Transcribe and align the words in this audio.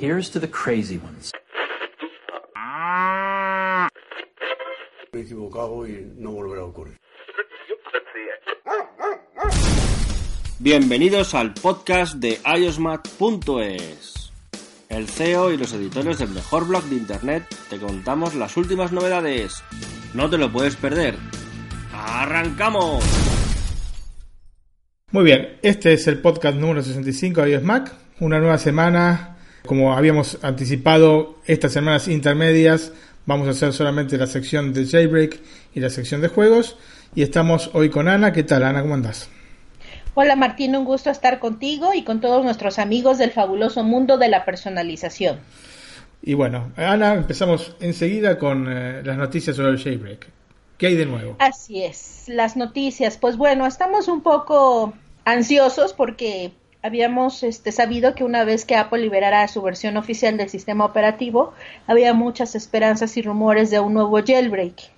Here's 0.00 0.30
to 0.30 0.38
the 0.38 0.46
crazy 0.46 0.96
ones. 0.96 1.32
Me 5.12 5.18
he 5.18 5.22
equivocado 5.22 5.88
y 5.88 6.12
no 6.16 6.30
volverá 6.30 6.60
a 6.60 6.66
ocurrir. 6.66 6.96
Bienvenidos 10.60 11.34
al 11.34 11.52
podcast 11.52 12.14
de 12.14 12.38
iosmat.es. 12.44 14.32
El 14.88 15.08
CEO 15.08 15.50
y 15.50 15.56
los 15.56 15.72
editores 15.72 16.18
del 16.18 16.28
mejor 16.28 16.68
blog 16.68 16.84
de 16.84 16.94
internet 16.94 17.42
te 17.68 17.80
contamos 17.80 18.36
las 18.36 18.56
últimas 18.56 18.92
novedades. 18.92 19.64
No 20.14 20.30
te 20.30 20.38
lo 20.38 20.52
puedes 20.52 20.76
perder. 20.76 21.16
¡Arrancamos! 21.92 23.02
Muy 25.10 25.24
bien, 25.24 25.58
este 25.62 25.92
es 25.94 26.06
el 26.06 26.20
podcast 26.20 26.56
número 26.56 26.84
65 26.84 27.42
de 27.42 27.50
iOS 27.50 27.64
Mac. 27.64 27.92
Una 28.20 28.38
nueva 28.38 28.58
semana. 28.58 29.37
Como 29.66 29.92
habíamos 29.92 30.38
anticipado, 30.42 31.36
estas 31.46 31.72
semanas 31.72 32.08
intermedias 32.08 32.92
vamos 33.26 33.46
a 33.48 33.50
hacer 33.50 33.72
solamente 33.72 34.16
la 34.16 34.26
sección 34.26 34.72
de 34.72 34.86
Jailbreak 34.86 35.40
y 35.74 35.80
la 35.80 35.90
sección 35.90 36.20
de 36.20 36.28
juegos. 36.28 36.76
Y 37.14 37.22
estamos 37.22 37.70
hoy 37.74 37.90
con 37.90 38.08
Ana. 38.08 38.32
¿Qué 38.32 38.42
tal, 38.42 38.62
Ana? 38.62 38.82
¿Cómo 38.82 38.94
andás? 38.94 39.28
Hola 40.14 40.34
Martín, 40.34 40.74
un 40.74 40.84
gusto 40.84 41.10
estar 41.10 41.38
contigo 41.38 41.94
y 41.94 42.02
con 42.02 42.20
todos 42.20 42.42
nuestros 42.44 42.78
amigos 42.80 43.18
del 43.18 43.30
fabuloso 43.30 43.84
mundo 43.84 44.18
de 44.18 44.28
la 44.28 44.44
personalización. 44.44 45.38
Y 46.22 46.34
bueno, 46.34 46.72
Ana, 46.76 47.14
empezamos 47.14 47.76
enseguida 47.78 48.38
con 48.38 48.66
eh, 48.68 49.02
las 49.04 49.16
noticias 49.16 49.54
sobre 49.54 49.70
el 49.70 49.78
Jailbreak. 49.78 50.26
¿Qué 50.76 50.88
hay 50.88 50.96
de 50.96 51.06
nuevo? 51.06 51.36
Así 51.38 51.84
es, 51.84 52.24
las 52.26 52.56
noticias. 52.56 53.16
Pues 53.16 53.36
bueno, 53.36 53.66
estamos 53.66 54.08
un 54.08 54.22
poco 54.22 54.94
ansiosos 55.24 55.92
porque 55.92 56.52
habíamos 56.82 57.42
este, 57.42 57.72
sabido 57.72 58.14
que 58.14 58.24
una 58.24 58.44
vez 58.44 58.64
que 58.64 58.76
Apple 58.76 59.00
liberara 59.00 59.46
su 59.48 59.62
versión 59.62 59.96
oficial 59.96 60.36
del 60.36 60.48
sistema 60.48 60.84
operativo, 60.84 61.52
había 61.86 62.14
muchas 62.14 62.54
esperanzas 62.54 63.16
y 63.16 63.22
rumores 63.22 63.70
de 63.70 63.80
un 63.80 63.94
nuevo 63.94 64.18
jailbreak. 64.24 64.90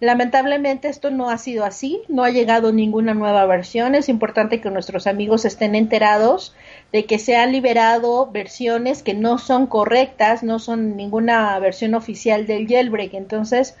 Lamentablemente 0.00 0.88
esto 0.88 1.10
no 1.10 1.30
ha 1.30 1.38
sido 1.38 1.64
así, 1.64 2.02
no 2.08 2.24
ha 2.24 2.30
llegado 2.30 2.72
ninguna 2.72 3.14
nueva 3.14 3.46
versión. 3.46 3.94
Es 3.94 4.08
importante 4.08 4.60
que 4.60 4.70
nuestros 4.70 5.06
amigos 5.06 5.44
estén 5.44 5.74
enterados 5.74 6.54
de 6.92 7.06
que 7.06 7.18
se 7.18 7.36
han 7.36 7.52
liberado 7.52 8.30
versiones 8.30 9.02
que 9.02 9.14
no 9.14 9.38
son 9.38 9.66
correctas, 9.66 10.42
no 10.42 10.58
son 10.58 10.96
ninguna 10.96 11.58
versión 11.58 11.94
oficial 11.94 12.46
del 12.46 12.66
jailbreak. 12.66 13.14
Entonces 13.14 13.76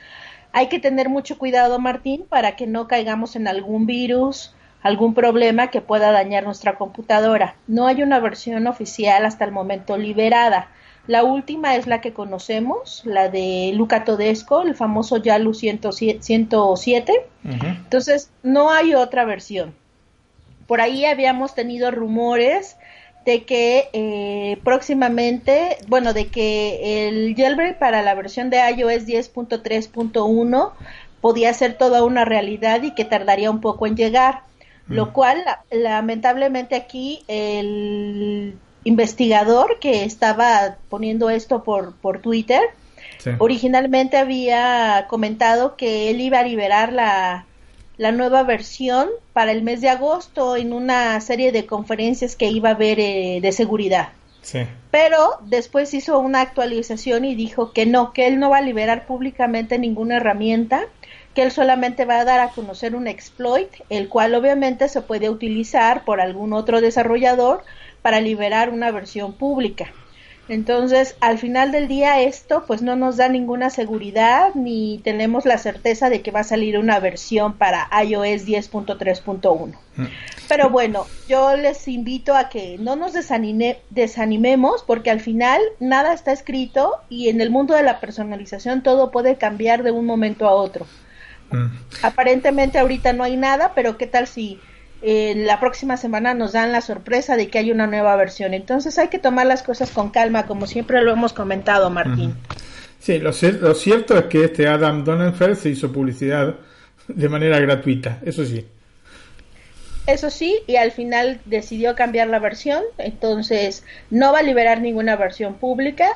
hay 0.52 0.68
que 0.68 0.78
tener 0.78 1.08
mucho 1.08 1.36
cuidado, 1.36 1.78
Martín, 1.78 2.24
para 2.28 2.54
que 2.56 2.66
no 2.66 2.86
caigamos 2.86 3.34
en 3.34 3.48
algún 3.48 3.86
virus, 3.86 4.54
algún 4.84 5.14
problema 5.14 5.70
que 5.70 5.80
pueda 5.80 6.12
dañar 6.12 6.44
nuestra 6.44 6.76
computadora. 6.76 7.56
No 7.66 7.86
hay 7.86 8.02
una 8.02 8.20
versión 8.20 8.66
oficial 8.66 9.24
hasta 9.24 9.46
el 9.46 9.50
momento 9.50 9.96
liberada. 9.96 10.68
La 11.06 11.24
última 11.24 11.74
es 11.74 11.86
la 11.86 12.02
que 12.02 12.12
conocemos, 12.12 13.02
la 13.04 13.30
de 13.30 13.72
Luca 13.74 14.04
Todesco, 14.04 14.60
el 14.60 14.74
famoso 14.74 15.16
Yalu 15.16 15.54
107. 15.54 17.26
Entonces, 17.44 18.30
no 18.42 18.70
hay 18.70 18.94
otra 18.94 19.24
versión. 19.24 19.74
Por 20.66 20.82
ahí 20.82 21.06
habíamos 21.06 21.54
tenido 21.54 21.90
rumores 21.90 22.76
de 23.24 23.44
que 23.44 23.88
eh, 23.94 24.58
próximamente, 24.64 25.78
bueno, 25.88 26.12
de 26.12 26.28
que 26.28 27.08
el 27.08 27.34
jailbreak 27.34 27.78
para 27.78 28.02
la 28.02 28.14
versión 28.14 28.50
de 28.50 28.58
iOS 28.58 29.06
10.3.1 29.06 30.72
podía 31.22 31.54
ser 31.54 31.78
toda 31.78 32.04
una 32.04 32.26
realidad 32.26 32.82
y 32.82 32.90
que 32.90 33.06
tardaría 33.06 33.50
un 33.50 33.62
poco 33.62 33.86
en 33.86 33.96
llegar. 33.96 34.42
Lo 34.88 35.12
cual, 35.12 35.42
lamentablemente 35.70 36.74
aquí, 36.74 37.24
el 37.26 38.54
investigador 38.84 39.78
que 39.80 40.04
estaba 40.04 40.76
poniendo 40.90 41.30
esto 41.30 41.64
por, 41.64 41.94
por 41.96 42.20
Twitter, 42.20 42.60
sí. 43.18 43.30
originalmente 43.38 44.18
había 44.18 45.06
comentado 45.08 45.76
que 45.76 46.10
él 46.10 46.20
iba 46.20 46.40
a 46.40 46.44
liberar 46.44 46.92
la, 46.92 47.46
la, 47.96 48.12
nueva 48.12 48.42
versión 48.42 49.08
para 49.32 49.52
el 49.52 49.62
mes 49.62 49.80
de 49.80 49.88
agosto 49.88 50.56
en 50.56 50.74
una 50.74 51.18
serie 51.22 51.50
de 51.50 51.64
conferencias 51.64 52.36
que 52.36 52.48
iba 52.48 52.68
a 52.68 52.74
haber 52.74 53.00
eh, 53.00 53.38
de 53.40 53.52
seguridad. 53.52 54.10
Sí. 54.42 54.60
Pero 54.90 55.38
después 55.46 55.94
hizo 55.94 56.18
una 56.18 56.42
actualización 56.42 57.24
y 57.24 57.34
dijo 57.34 57.72
que 57.72 57.86
no, 57.86 58.12
que 58.12 58.26
él 58.26 58.38
no 58.38 58.50
va 58.50 58.58
a 58.58 58.60
liberar 58.62 59.06
públicamente 59.06 59.78
ninguna 59.78 60.18
herramienta, 60.18 60.82
que 61.34 61.42
él 61.42 61.50
solamente 61.50 62.04
va 62.04 62.20
a 62.20 62.24
dar 62.24 62.40
a 62.40 62.50
conocer 62.50 62.94
un 62.94 63.06
exploit, 63.06 63.68
el 63.90 64.08
cual 64.08 64.34
obviamente 64.34 64.88
se 64.88 65.02
puede 65.02 65.30
utilizar 65.30 66.04
por 66.04 66.20
algún 66.20 66.52
otro 66.52 66.80
desarrollador 66.80 67.62
para 68.02 68.20
liberar 68.20 68.70
una 68.70 68.90
versión 68.90 69.32
pública. 69.32 69.92
Entonces, 70.48 71.16
al 71.20 71.38
final 71.38 71.72
del 71.72 71.88
día 71.88 72.20
esto 72.20 72.64
pues 72.66 72.82
no 72.82 72.96
nos 72.96 73.16
da 73.16 73.28
ninguna 73.28 73.70
seguridad 73.70 74.54
ni 74.54 75.00
tenemos 75.02 75.46
la 75.46 75.56
certeza 75.56 76.10
de 76.10 76.20
que 76.20 76.30
va 76.30 76.40
a 76.40 76.44
salir 76.44 76.78
una 76.78 77.00
versión 77.00 77.54
para 77.54 77.88
iOS 78.04 78.46
10.3.1. 78.46 79.74
Mm. 79.96 80.04
Pero 80.46 80.68
bueno, 80.68 81.06
yo 81.26 81.56
les 81.56 81.88
invito 81.88 82.34
a 82.34 82.50
que 82.50 82.76
no 82.78 82.94
nos 82.94 83.14
desanime, 83.14 83.78
desanimemos 83.88 84.82
porque 84.82 85.10
al 85.10 85.20
final 85.20 85.62
nada 85.80 86.12
está 86.12 86.32
escrito 86.32 86.96
y 87.08 87.30
en 87.30 87.40
el 87.40 87.48
mundo 87.48 87.74
de 87.74 87.82
la 87.82 88.00
personalización 88.00 88.82
todo 88.82 89.10
puede 89.10 89.36
cambiar 89.36 89.82
de 89.82 89.92
un 89.92 90.04
momento 90.04 90.46
a 90.46 90.52
otro. 90.52 90.86
Mm. 91.50 91.66
Aparentemente 92.02 92.78
ahorita 92.78 93.12
no 93.12 93.24
hay 93.24 93.36
nada, 93.36 93.72
pero 93.74 93.96
¿qué 93.96 94.06
tal 94.06 94.26
si 94.26 94.60
eh, 95.06 95.34
la 95.36 95.60
próxima 95.60 95.98
semana 95.98 96.32
nos 96.32 96.52
dan 96.52 96.72
la 96.72 96.80
sorpresa 96.80 97.36
de 97.36 97.48
que 97.48 97.58
hay 97.58 97.70
una 97.70 97.86
nueva 97.86 98.16
versión. 98.16 98.54
Entonces 98.54 98.98
hay 98.98 99.08
que 99.08 99.18
tomar 99.18 99.46
las 99.46 99.62
cosas 99.62 99.90
con 99.90 100.08
calma, 100.08 100.46
como 100.46 100.66
siempre 100.66 101.02
lo 101.02 101.12
hemos 101.12 101.34
comentado, 101.34 101.90
Martín. 101.90 102.34
Sí, 103.00 103.18
lo, 103.18 103.32
lo, 103.60 103.74
cierto 103.74 104.16
es 104.16 104.24
que 104.24 104.44
este 104.44 104.66
Adam 104.66 105.04
Donenfeld 105.04 105.56
se 105.56 105.68
hizo 105.68 105.92
publicidad 105.92 106.54
de 107.06 107.28
manera 107.28 107.60
gratuita, 107.60 108.18
eso 108.24 108.46
sí. 108.46 108.66
Eso 110.06 110.30
sí, 110.30 110.58
y 110.66 110.76
al 110.76 110.90
final 110.90 111.38
decidió 111.44 111.94
cambiar 111.94 112.28
la 112.28 112.38
versión, 112.38 112.82
entonces 112.96 113.84
no 114.08 114.32
va 114.32 114.38
a 114.38 114.42
liberar 114.42 114.80
ninguna 114.80 115.16
versión 115.16 115.56
pública. 115.56 116.08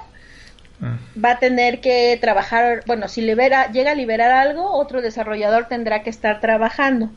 Uh. 0.81 1.21
Va 1.23 1.33
a 1.33 1.39
tener 1.39 1.81
que 1.81 2.17
trabajar, 2.21 2.83
bueno, 2.87 3.09
si 3.09 3.21
libera, 3.21 3.71
llega 3.73 3.93
a 3.93 3.95
liberar 3.95 4.31
algo, 4.31 4.71
otro 4.73 5.03
desarrollador 5.03 5.67
tendrá 5.67 6.03
que 6.03 6.11
estar 6.11 6.41
trabajando. 6.41 7.11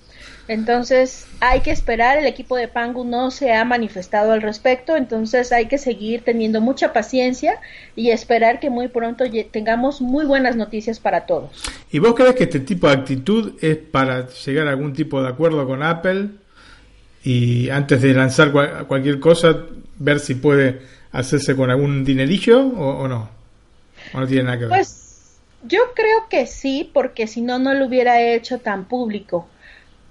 Entonces 0.48 1.28
hay 1.40 1.62
que 1.62 1.72
esperar, 1.72 2.18
el 2.18 2.26
equipo 2.26 2.58
de 2.58 2.68
Pangu 2.68 3.06
no 3.06 3.32
se 3.32 3.54
ha 3.54 3.64
manifestado 3.64 4.32
al 4.32 4.42
respecto, 4.42 4.98
entonces 4.98 5.52
hay 5.52 5.68
que 5.68 5.78
seguir 5.78 6.24
teniendo 6.24 6.60
mucha 6.60 6.92
paciencia 6.94 7.60
y 7.96 8.10
esperar 8.10 8.60
que 8.60 8.70
muy 8.70 8.88
pronto 8.88 9.24
tengamos 9.52 10.02
muy 10.02 10.26
buenas 10.26 10.56
noticias 10.56 11.00
para 11.00 11.26
todos. 11.26 11.52
¿Y 11.92 12.00
vos 12.00 12.16
crees 12.16 12.36
que 12.36 12.44
este 12.44 12.60
tipo 12.60 12.88
de 12.88 12.94
actitud 12.94 13.54
es 13.62 13.78
para 13.78 14.28
llegar 14.28 14.68
a 14.68 14.72
algún 14.72 14.94
tipo 14.94 15.22
de 15.22 15.30
acuerdo 15.30 15.66
con 15.66 15.84
Apple 15.84 16.30
y 17.24 17.70
antes 17.70 18.02
de 18.02 18.14
lanzar 18.14 18.52
cual, 18.52 18.88
cualquier 18.88 19.20
cosa 19.20 19.56
ver 20.00 20.20
si 20.20 20.36
puede 20.36 20.82
hacerse 21.12 21.56
con 21.56 21.70
algún 21.70 22.04
dinerillo 22.04 22.60
o, 22.60 23.04
o 23.04 23.08
no? 23.08 23.41
¿O 24.14 24.20
no 24.20 24.28
tiene 24.28 24.44
nada 24.44 24.58
que 24.58 24.66
ver? 24.66 24.70
Pues 24.70 25.40
yo 25.64 25.80
creo 25.96 26.28
que 26.30 26.46
sí, 26.46 26.90
porque 26.94 27.28
si 27.28 27.42
no, 27.42 27.60
no 27.60 27.74
lo 27.74 27.86
hubiera 27.86 28.22
hecho 28.22 28.60
tan 28.60 28.86
público. 28.86 29.48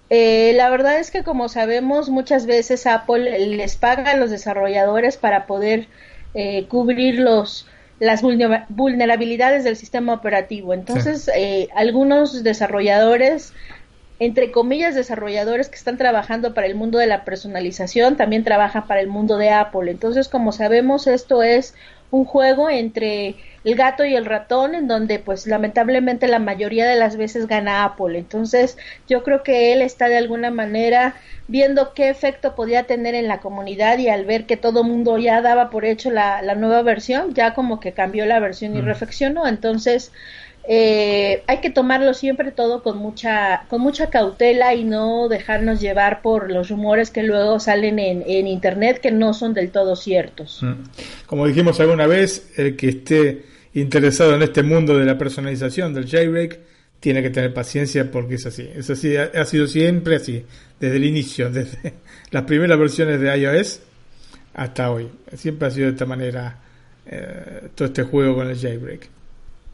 Eh, 0.09 0.53
la 0.57 0.71
verdad 0.71 0.99
es 0.99 1.11
que 1.11 1.23
como 1.23 1.49
sabemos 1.49 2.09
muchas 2.11 2.47
veces 2.47 2.87
Apple 2.87 3.47
les 3.47 3.77
paga 3.77 4.11
a 4.11 4.17
los 4.17 4.31
desarrolladores 4.31 5.17
para 5.17 5.47
poder 5.47 5.87
eh, 6.35 6.67
cubrir 6.69 7.21
los 7.21 7.67
las 8.01 8.23
vulnerabilidades 8.23 9.63
del 9.63 9.77
sistema 9.77 10.15
operativo. 10.15 10.73
Entonces, 10.73 11.25
sí. 11.25 11.31
eh, 11.35 11.69
algunos 11.77 12.43
desarrolladores 12.43 13.53
entre 14.21 14.53
comillas, 14.53 14.95
desarrolladores 14.95 15.71
que 15.71 15.77
están 15.77 15.97
trabajando 15.97 16.53
para 16.53 16.67
el 16.67 16.75
mundo 16.75 16.99
de 16.99 17.07
la 17.07 17.25
personalización, 17.25 18.19
también 18.19 18.45
trabajan 18.45 18.87
para 18.87 19.01
el 19.01 19.09
mundo 19.09 19.39
de 19.39 19.49
Apple. 19.49 19.91
Entonces, 19.91 20.29
como 20.29 20.53
sabemos, 20.53 21.07
esto 21.07 21.43
es 21.43 21.75
un 22.11 22.25
juego 22.25 22.69
entre 22.71 23.37
el 23.63 23.75
gato 23.75 24.05
y 24.05 24.15
el 24.15 24.25
ratón 24.25 24.75
en 24.75 24.89
donde 24.89 25.19
pues 25.19 25.47
lamentablemente 25.47 26.29
la 26.29 26.39
mayoría 26.39 26.87
de 26.87 26.97
las 26.97 27.17
veces 27.17 27.47
gana 27.47 27.85
Apple. 27.85 28.19
Entonces 28.19 28.79
yo 29.09 29.23
creo 29.23 29.43
que 29.43 29.73
él 29.73 29.83
está 29.83 30.09
de 30.09 30.17
alguna 30.17 30.51
manera 30.51 31.15
viendo 31.47 31.93
qué 31.95 32.09
efecto 32.09 32.55
podía 32.55 32.85
tener 32.85 33.15
en 33.15 33.29
la 33.29 33.41
comunidad 33.41 33.99
y 33.99 34.09
al 34.09 34.25
ver 34.25 34.47
que 34.47 34.57
todo 34.57 34.85
mundo 34.85 35.19
ya 35.19 35.43
daba 35.43 35.69
por 35.69 35.85
hecho 35.85 36.11
la, 36.11 36.43
la 36.43 36.55
nueva 36.55 36.83
versión, 36.83 37.35
ya 37.35 37.55
como 37.55 37.81
que 37.81 37.93
cambió 37.93 38.25
la 38.25 38.41
versión 38.41 38.77
y 38.77 38.81
reflexionó. 38.81 39.47
Entonces 39.47 40.13
eh, 40.73 41.43
hay 41.49 41.59
que 41.59 41.71
tomarlo 41.71 42.15
siempre 42.15 42.53
todo 42.53 42.85
con 42.85 42.97
mucha, 42.97 43.67
con 43.69 43.81
mucha 43.81 44.09
cautela 44.09 44.73
y 44.73 44.85
no 44.85 45.27
dejarnos 45.29 45.81
llevar 45.81 46.23
por 46.23 46.49
los 46.49 46.69
rumores 46.69 47.11
que 47.11 47.25
luego 47.25 47.59
salen 47.59 47.99
en, 47.99 48.23
en 48.25 48.47
internet 48.47 49.01
que 49.01 49.11
no 49.11 49.35
son 49.35 49.53
del 49.53 49.73
todo 49.73 49.97
ciertos. 49.97 50.63
Mm. 50.63 50.75
Como 51.27 51.49
dijimos 51.49 51.81
alguna 51.81 52.07
vez, 52.07 52.53
el 52.57 52.77
que 52.77 52.91
esté 52.91 53.43
interesado 53.75 54.37
en 54.37 54.43
este 54.43 54.63
mundo 54.63 54.97
de 54.97 55.07
la 55.07 55.19
personalización 55.19 55.93
del 55.93 56.09
jailbreak 56.09 56.61
tiene 57.01 57.21
que 57.21 57.31
tener 57.31 57.53
paciencia 57.53 58.09
porque 58.09 58.37
es 58.37 58.47
así. 58.47 58.71
Es 58.73 58.89
así, 58.91 59.17
ha, 59.17 59.45
sido 59.47 59.67
siempre 59.67 60.15
así, 60.15 60.45
desde 60.79 60.99
el 60.99 61.05
inicio, 61.05 61.51
desde 61.51 61.95
las 62.31 62.45
primeras 62.45 62.79
versiones 62.79 63.21
de 63.21 63.37
iOS 63.37 63.81
hasta 64.55 64.93
hoy. 64.93 65.09
Siempre 65.35 65.67
ha 65.67 65.71
sido 65.73 65.87
de 65.87 65.93
esta 65.95 66.07
manera 66.07 66.61
eh, 67.07 67.71
todo 67.75 67.89
este 67.89 68.05
juego 68.05 68.37
con 68.37 68.49
el 68.49 68.57
jailbreak. 68.57 69.19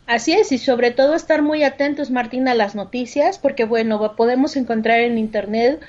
Así 0.06 0.32
es, 0.32 0.52
y 0.52 0.58
sobre 0.58 0.92
todo 0.92 1.14
estar 1.14 1.42
muy 1.42 1.64
atentos, 1.64 2.10
Martín, 2.10 2.46
a 2.46 2.54
las 2.54 2.76
noticias, 2.76 3.38
porque 3.38 3.64
bueno, 3.64 4.14
podemos 4.14 4.56
encontrar 4.56 5.00
en 5.00 5.18
Internet 5.18 5.80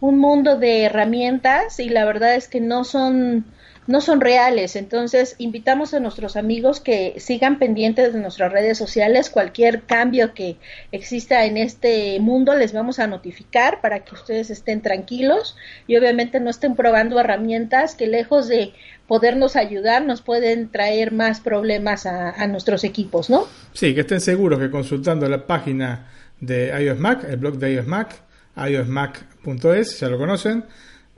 un 0.00 0.18
mundo 0.18 0.58
de 0.58 0.84
herramientas 0.84 1.78
y 1.78 1.90
la 1.90 2.04
verdad 2.06 2.36
es 2.36 2.48
que 2.48 2.60
no 2.60 2.84
son 2.84 3.44
no 3.86 4.00
son 4.00 4.20
reales. 4.20 4.76
Entonces, 4.76 5.36
invitamos 5.38 5.94
a 5.94 6.00
nuestros 6.00 6.36
amigos 6.36 6.80
que 6.80 7.14
sigan 7.18 7.58
pendientes 7.58 8.12
de 8.12 8.20
nuestras 8.20 8.52
redes 8.52 8.78
sociales. 8.78 9.30
Cualquier 9.30 9.82
cambio 9.82 10.34
que 10.34 10.56
exista 10.92 11.44
en 11.44 11.56
este 11.56 12.18
mundo 12.20 12.54
les 12.54 12.72
vamos 12.72 12.98
a 12.98 13.06
notificar 13.06 13.80
para 13.80 14.04
que 14.04 14.14
ustedes 14.14 14.50
estén 14.50 14.82
tranquilos 14.82 15.56
y 15.86 15.96
obviamente 15.96 16.40
no 16.40 16.50
estén 16.50 16.74
probando 16.74 17.20
herramientas 17.20 17.94
que 17.94 18.06
lejos 18.06 18.48
de 18.48 18.72
podernos 19.06 19.54
ayudar, 19.54 20.04
nos 20.04 20.20
pueden 20.20 20.68
traer 20.70 21.12
más 21.12 21.40
problemas 21.40 22.06
a, 22.06 22.44
nuestros 22.48 22.82
equipos, 22.82 23.30
¿no? 23.30 23.46
Sí, 23.72 23.94
que 23.94 24.00
estén 24.00 24.20
seguros 24.20 24.58
que 24.58 24.68
consultando 24.68 25.28
la 25.28 25.46
página 25.46 26.08
de 26.40 26.72
iOS 26.82 26.98
Mac, 26.98 27.24
el 27.28 27.36
blog 27.36 27.58
de 27.58 27.74
iOS 27.74 27.86
Mac, 27.86 28.22
iosmac.es, 28.56 30.00
ya 30.00 30.08
lo 30.08 30.18
conocen, 30.18 30.64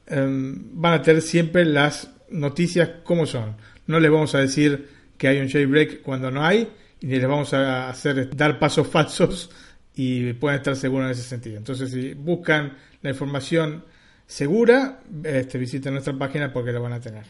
em, 0.06 0.56
van 0.73 0.94
a 0.94 1.03
tener 1.03 1.23
siempre 1.23 1.65
las 1.65 2.11
noticias 2.31 2.91
como 3.05 3.27
son. 3.27 3.57
No 3.87 4.01
les 4.01 4.11
vamos 4.11 4.35
a 4.35 4.39
decir 4.39 4.89
que 5.17 5.29
hay 5.29 5.41
un 5.41 5.49
jailbreak 5.49 6.03
cuando 6.03 6.31
no 6.31 6.45
hay, 6.45 6.69
ni 7.01 7.17
les 7.17 7.29
vamos 7.29 7.53
a 7.55 7.89
hacer 7.89 8.35
dar 8.37 8.59
pasos 8.59 8.87
falsos 8.91 9.51
y 9.95 10.33
pueden 10.35 10.59
estar 10.59 10.77
seguros 10.77 11.07
en 11.07 11.13
ese 11.13 11.23
sentido. 11.23 11.57
Entonces, 11.57 11.91
si 11.91 12.15
buscan 12.15 12.77
la 13.03 13.11
información 13.11 13.85
segura, 14.27 15.01
este, 15.25 15.59
visiten 15.59 15.95
nuestra 15.95 16.17
página 16.17 16.53
porque 16.53 16.73
la 16.73 16.79
van 16.79 16.93
a 16.93 17.01
tener. 17.01 17.25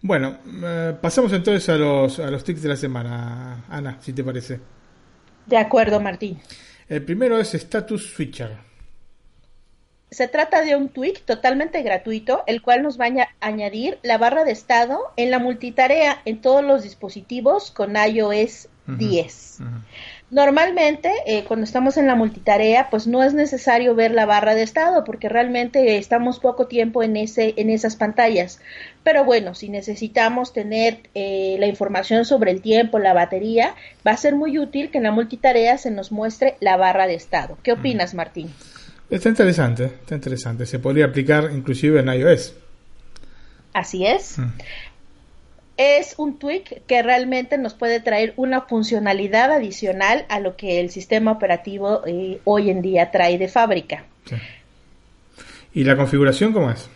Bueno, 0.00 0.38
eh, 0.64 0.96
pasamos 1.00 1.32
entonces 1.32 1.68
a 1.68 1.76
los, 1.76 2.18
a 2.18 2.28
los 2.28 2.42
tics 2.42 2.62
de 2.62 2.68
la 2.70 2.76
semana, 2.76 3.64
Ana, 3.68 3.98
si 4.00 4.12
te 4.12 4.24
parece. 4.24 4.58
De 5.46 5.56
acuerdo, 5.56 6.00
Martín. 6.00 6.40
El 6.88 7.04
primero 7.04 7.38
es 7.38 7.54
Status 7.54 8.12
Switcher. 8.12 8.71
Se 10.12 10.28
trata 10.28 10.60
de 10.60 10.76
un 10.76 10.90
tweak 10.90 11.22
totalmente 11.22 11.80
gratuito, 11.80 12.44
el 12.46 12.60
cual 12.60 12.82
nos 12.82 13.00
va 13.00 13.06
a 13.06 13.28
añadir 13.40 13.98
la 14.02 14.18
barra 14.18 14.44
de 14.44 14.52
estado 14.52 15.00
en 15.16 15.30
la 15.30 15.38
multitarea 15.38 16.20
en 16.26 16.42
todos 16.42 16.62
los 16.62 16.82
dispositivos 16.82 17.70
con 17.70 17.96
iOS 17.96 18.68
10. 18.86 19.60
Normalmente, 20.30 21.10
eh, 21.24 21.44
cuando 21.44 21.64
estamos 21.64 21.96
en 21.96 22.06
la 22.06 22.14
multitarea, 22.14 22.90
pues 22.90 23.06
no 23.06 23.22
es 23.22 23.32
necesario 23.32 23.94
ver 23.94 24.12
la 24.12 24.26
barra 24.26 24.54
de 24.54 24.62
estado 24.62 25.02
porque 25.04 25.30
realmente 25.30 25.96
estamos 25.96 26.40
poco 26.40 26.66
tiempo 26.66 27.02
en, 27.02 27.16
ese, 27.16 27.54
en 27.56 27.70
esas 27.70 27.96
pantallas. 27.96 28.60
Pero 29.02 29.24
bueno, 29.24 29.54
si 29.54 29.70
necesitamos 29.70 30.52
tener 30.52 30.98
eh, 31.14 31.56
la 31.58 31.68
información 31.68 32.26
sobre 32.26 32.50
el 32.50 32.60
tiempo, 32.60 32.98
la 32.98 33.14
batería, 33.14 33.74
va 34.06 34.10
a 34.10 34.16
ser 34.18 34.34
muy 34.34 34.58
útil 34.58 34.90
que 34.90 34.98
en 34.98 35.04
la 35.04 35.10
multitarea 35.10 35.78
se 35.78 35.90
nos 35.90 36.12
muestre 36.12 36.56
la 36.60 36.76
barra 36.76 37.06
de 37.06 37.14
estado. 37.14 37.56
¿Qué 37.62 37.72
opinas, 37.72 38.12
Martín? 38.12 38.50
Está 39.12 39.28
interesante, 39.28 39.84
está 39.84 40.16
interesante. 40.16 40.66
Se 40.66 40.80
podría 40.80 41.04
aplicar 41.04 41.50
inclusive 41.52 42.00
en 42.00 42.08
iOS. 42.08 42.54
Así 43.72 44.06
es 44.06 44.38
es 45.76 46.14
un 46.18 46.38
tweak 46.38 46.82
que 46.86 47.02
realmente 47.02 47.58
nos 47.58 47.74
puede 47.74 48.00
traer 48.00 48.34
una 48.36 48.62
funcionalidad 48.62 49.50
adicional 49.52 50.26
a 50.28 50.38
lo 50.40 50.56
que 50.56 50.80
el 50.80 50.90
sistema 50.90 51.32
operativo 51.32 52.02
eh, 52.06 52.40
hoy 52.44 52.70
en 52.70 52.82
día 52.82 53.10
trae 53.10 53.38
de 53.38 53.48
fábrica. 53.48 54.04
¿Y 55.74 55.84
la 55.84 55.96
configuración 55.96 56.52
cómo 56.52 56.70
es? 56.70 56.88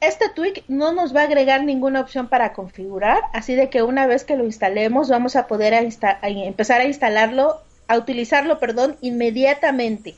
Este 0.00 0.28
tweak 0.28 0.64
no 0.68 0.92
nos 0.92 1.16
va 1.16 1.22
a 1.22 1.24
agregar 1.24 1.64
ninguna 1.64 2.00
opción 2.00 2.28
para 2.28 2.52
configurar, 2.52 3.22
así 3.32 3.54
de 3.54 3.70
que 3.70 3.82
una 3.82 4.06
vez 4.06 4.24
que 4.24 4.36
lo 4.36 4.44
instalemos 4.44 5.08
vamos 5.08 5.34
a 5.34 5.46
poder 5.46 5.72
empezar 5.72 6.80
a 6.82 6.84
instalarlo, 6.84 7.62
a 7.88 7.96
utilizarlo, 7.96 8.58
perdón, 8.58 8.96
inmediatamente. 9.00 10.14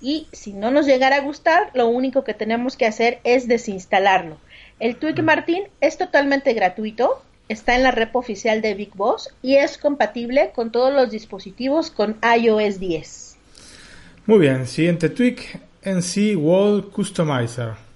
Y 0.00 0.28
si 0.32 0.52
no 0.52 0.70
nos 0.70 0.86
llegara 0.86 1.16
a 1.16 1.20
gustar, 1.20 1.70
lo 1.74 1.88
único 1.88 2.24
que 2.24 2.34
tenemos 2.34 2.76
que 2.76 2.86
hacer 2.86 3.20
es 3.24 3.48
desinstalarlo. 3.48 4.38
El 4.78 4.96
tweak 4.96 5.22
Martín 5.22 5.64
es 5.80 5.98
totalmente 5.98 6.54
gratuito, 6.54 7.22
está 7.48 7.76
en 7.76 7.82
la 7.82 7.90
rep 7.90 8.16
oficial 8.16 8.62
de 8.62 8.74
Big 8.74 8.94
Boss 8.94 9.34
y 9.42 9.56
es 9.56 9.76
compatible 9.76 10.52
con 10.54 10.72
todos 10.72 10.92
los 10.92 11.10
dispositivos 11.10 11.90
con 11.90 12.16
iOS 12.22 12.78
10. 12.78 13.36
Muy 14.26 14.38
bien, 14.38 14.66
siguiente 14.66 15.08
tweak, 15.08 15.60
NC 15.82 16.36
Wall 16.36 16.90
Customizer. 16.90 17.89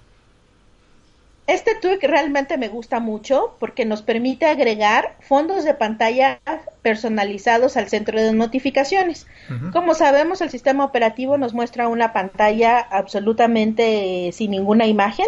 Este 1.47 1.75
tweak 1.75 2.03
realmente 2.03 2.57
me 2.57 2.69
gusta 2.69 2.99
mucho 2.99 3.55
porque 3.59 3.85
nos 3.85 4.01
permite 4.01 4.47
agregar 4.47 5.15
fondos 5.21 5.63
de 5.63 5.75
pantalla 5.75 6.39
personalizados 6.81 7.77
al 7.77 7.87
centro 7.87 8.19
de 8.19 8.33
notificaciones. 8.33 9.27
Como 9.71 9.93
sabemos, 9.93 10.41
el 10.41 10.49
sistema 10.49 10.83
operativo 10.85 11.37
nos 11.37 11.53
muestra 11.53 11.87
una 11.87 12.13
pantalla 12.13 12.79
absolutamente 12.79 14.31
sin 14.33 14.51
ninguna 14.51 14.87
imagen 14.87 15.27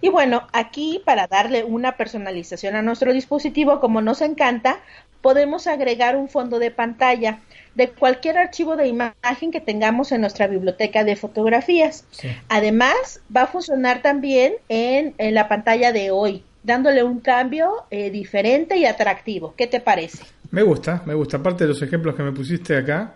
y 0.00 0.08
bueno, 0.08 0.46
aquí 0.52 1.02
para 1.04 1.26
darle 1.26 1.64
una 1.64 1.96
personalización 1.96 2.76
a 2.76 2.82
nuestro 2.82 3.12
dispositivo, 3.12 3.80
como 3.80 4.00
nos 4.00 4.20
encanta, 4.20 4.80
podemos 5.20 5.66
agregar 5.66 6.16
un 6.16 6.28
fondo 6.28 6.58
de 6.58 6.70
pantalla 6.70 7.40
de 7.74 7.90
cualquier 7.90 8.38
archivo 8.38 8.76
de 8.76 8.88
imagen 8.88 9.50
que 9.52 9.60
tengamos 9.60 10.10
en 10.12 10.20
nuestra 10.20 10.46
biblioteca 10.46 11.04
de 11.04 11.16
fotografías. 11.16 12.04
Además, 12.48 13.20
va 13.34 13.42
a 13.42 13.46
funcionar 13.46 14.02
también 14.02 14.54
en, 14.68 15.14
la 15.34 15.48
pantalla 15.48 15.92
de 15.92 16.10
hoy, 16.10 16.42
dándole 16.62 17.02
un 17.02 17.20
cambio 17.20 17.70
eh, 17.90 18.10
diferente 18.10 18.76
y 18.78 18.84
atractivo. 18.84 19.54
¿Qué 19.56 19.66
te 19.66 19.80
parece? 19.80 20.24
Me 20.50 20.62
gusta, 20.62 21.02
me 21.06 21.14
gusta. 21.14 21.36
Aparte 21.36 21.64
de 21.64 21.68
los 21.68 21.82
ejemplos 21.82 22.14
que 22.14 22.22
me 22.22 22.32
pusiste 22.32 22.76
acá, 22.76 23.14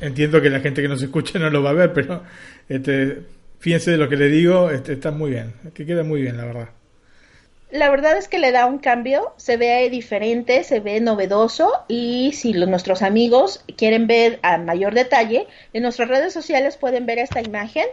entiendo 0.00 0.40
que 0.42 0.50
la 0.50 0.60
gente 0.60 0.82
que 0.82 0.88
nos 0.88 1.02
escucha 1.02 1.38
no 1.38 1.48
lo 1.48 1.62
va 1.62 1.70
a 1.70 1.74
ver, 1.74 1.92
pero 1.92 2.22
este, 2.68 3.22
fíjense 3.62 3.92
de 3.92 3.96
lo 3.96 4.08
que 4.08 4.16
le 4.16 4.26
digo, 4.26 4.70
este, 4.70 4.94
está 4.94 5.12
muy 5.12 5.30
bien, 5.30 5.54
que 5.72 5.86
queda 5.86 6.02
muy 6.02 6.20
bien, 6.20 6.36
la 6.36 6.44
verdad. 6.44 6.68
La 7.70 7.88
verdad 7.90 8.18
es 8.18 8.26
que 8.26 8.40
le 8.40 8.50
da 8.50 8.66
un 8.66 8.78
cambio, 8.78 9.32
se 9.36 9.56
ve 9.56 9.88
diferente, 9.88 10.64
se 10.64 10.80
ve 10.80 11.00
novedoso 11.00 11.70
y 11.86 12.32
si 12.34 12.52
nuestros 12.52 13.02
amigos 13.02 13.64
quieren 13.76 14.08
ver 14.08 14.40
a 14.42 14.58
mayor 14.58 14.94
detalle, 14.94 15.46
en 15.72 15.84
nuestras 15.84 16.08
redes 16.08 16.32
sociales 16.32 16.76
pueden 16.76 17.06
ver 17.06 17.20
esta 17.20 17.40
imagen 17.40 17.86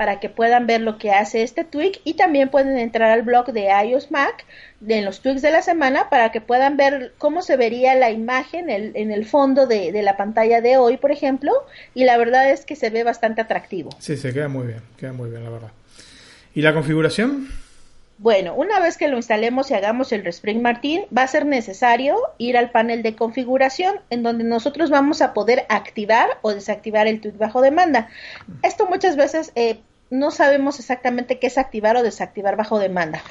para 0.00 0.18
que 0.18 0.30
puedan 0.30 0.66
ver 0.66 0.80
lo 0.80 0.96
que 0.96 1.10
hace 1.10 1.42
este 1.42 1.62
tweak 1.62 2.00
y 2.04 2.14
también 2.14 2.48
pueden 2.48 2.78
entrar 2.78 3.10
al 3.10 3.20
blog 3.20 3.52
de 3.52 3.68
iOS 3.84 4.10
Mac 4.10 4.46
de 4.80 5.02
los 5.02 5.20
tweaks 5.20 5.42
de 5.42 5.50
la 5.50 5.60
semana 5.60 6.08
para 6.08 6.32
que 6.32 6.40
puedan 6.40 6.78
ver 6.78 7.12
cómo 7.18 7.42
se 7.42 7.58
vería 7.58 7.94
la 7.94 8.10
imagen 8.10 8.70
en 8.70 9.10
el 9.12 9.26
fondo 9.26 9.66
de, 9.66 9.92
la 10.02 10.16
pantalla 10.16 10.62
de 10.62 10.78
hoy, 10.78 10.96
por 10.96 11.12
ejemplo, 11.12 11.52
y 11.92 12.04
la 12.04 12.16
verdad 12.16 12.50
es 12.50 12.64
que 12.64 12.76
se 12.76 12.88
ve 12.88 13.04
bastante 13.04 13.42
atractivo. 13.42 13.90
Sí, 13.98 14.16
se 14.16 14.32
queda 14.32 14.48
muy 14.48 14.68
bien, 14.68 14.80
queda 14.96 15.12
muy 15.12 15.28
bien, 15.28 15.44
la 15.44 15.50
verdad. 15.50 15.70
¿Y 16.54 16.62
la 16.62 16.72
configuración? 16.72 17.48
Bueno, 18.16 18.54
una 18.54 18.80
vez 18.80 18.96
que 18.96 19.08
lo 19.08 19.18
instalemos 19.18 19.70
y 19.70 19.74
hagamos 19.74 20.12
el 20.12 20.24
Respring 20.24 20.62
Martin, 20.62 21.02
va 21.16 21.24
a 21.24 21.26
ser 21.26 21.44
necesario 21.44 22.16
ir 22.38 22.56
al 22.56 22.70
panel 22.70 23.02
de 23.02 23.16
configuración, 23.16 23.96
en 24.08 24.22
donde 24.22 24.44
nosotros 24.44 24.88
vamos 24.88 25.20
a 25.20 25.34
poder 25.34 25.66
activar 25.68 26.38
o 26.40 26.54
desactivar 26.54 27.06
el 27.06 27.20
tweak 27.20 27.36
bajo 27.36 27.60
demanda. 27.60 28.08
Esto 28.62 28.86
muchas 28.86 29.16
veces 29.16 29.52
eh, 29.54 29.80
no 30.10 30.30
sabemos 30.30 30.78
exactamente 30.78 31.38
qué 31.38 31.46
es 31.46 31.58
activar 31.58 31.96
o 31.96 32.02
desactivar 32.02 32.56
bajo 32.56 32.78
demanda. 32.78 33.22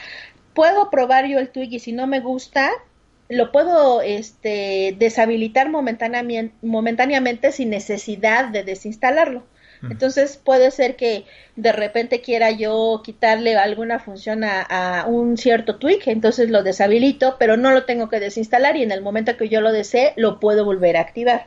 Puedo 0.54 0.90
probar 0.90 1.28
yo 1.28 1.40
el 1.40 1.50
tweak 1.50 1.74
y 1.74 1.80
si 1.80 1.92
no 1.92 2.08
me 2.08 2.20
gusta, 2.20 2.72
lo 3.30 3.52
puedo 3.52 4.02
este, 4.02 4.96
deshabilitar 4.98 5.70
momentáneamente, 5.70 6.56
momentáneamente 6.62 7.52
sin 7.52 7.70
necesidad 7.70 8.50
de 8.50 8.64
desinstalarlo. 8.64 9.44
Entonces 9.82 10.36
puede 10.36 10.72
ser 10.72 10.98
que 10.98 11.24
de 11.56 11.72
repente 11.72 12.20
quiera 12.20 12.52
yo 12.52 13.02
quitarle 13.02 13.56
alguna 13.56 14.00
función 14.00 14.44
a, 14.44 14.62
a, 14.62 15.06
un 15.06 15.38
cierto 15.38 15.78
tweak, 15.78 16.08
entonces 16.08 16.50
lo 16.50 16.64
deshabilito, 16.64 17.38
pero 17.40 17.56
no 17.56 17.72
lo 17.72 17.86
tengo 17.86 18.10
que 18.10 18.20
desinstalar 18.20 18.76
y 18.76 18.84
en 18.84 18.92
el 18.92 19.02
momento 19.02 19.38
que 19.38 19.48
yo 19.48 19.62
lo 19.62 19.72
desee 19.72 20.12
lo 20.18 20.42
puedo 20.42 20.66
volver 20.66 20.98
a 20.98 21.02
activar. 21.02 21.46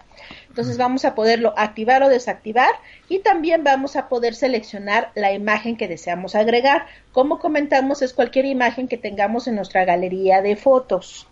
Entonces 0.52 0.76
vamos 0.76 1.06
a 1.06 1.14
poderlo 1.14 1.54
activar 1.56 2.02
o 2.02 2.10
desactivar 2.10 2.74
y 3.08 3.20
también 3.20 3.64
vamos 3.64 3.96
a 3.96 4.10
poder 4.10 4.34
seleccionar 4.34 5.10
la 5.14 5.32
imagen 5.32 5.78
que 5.78 5.88
deseamos 5.88 6.34
agregar. 6.34 6.84
Como 7.10 7.38
comentamos, 7.38 8.02
es 8.02 8.12
cualquier 8.12 8.44
imagen 8.44 8.86
que 8.86 8.98
tengamos 8.98 9.46
en 9.48 9.54
nuestra 9.54 9.86
galería 9.86 10.42
de 10.42 10.56
fotos. 10.56 11.26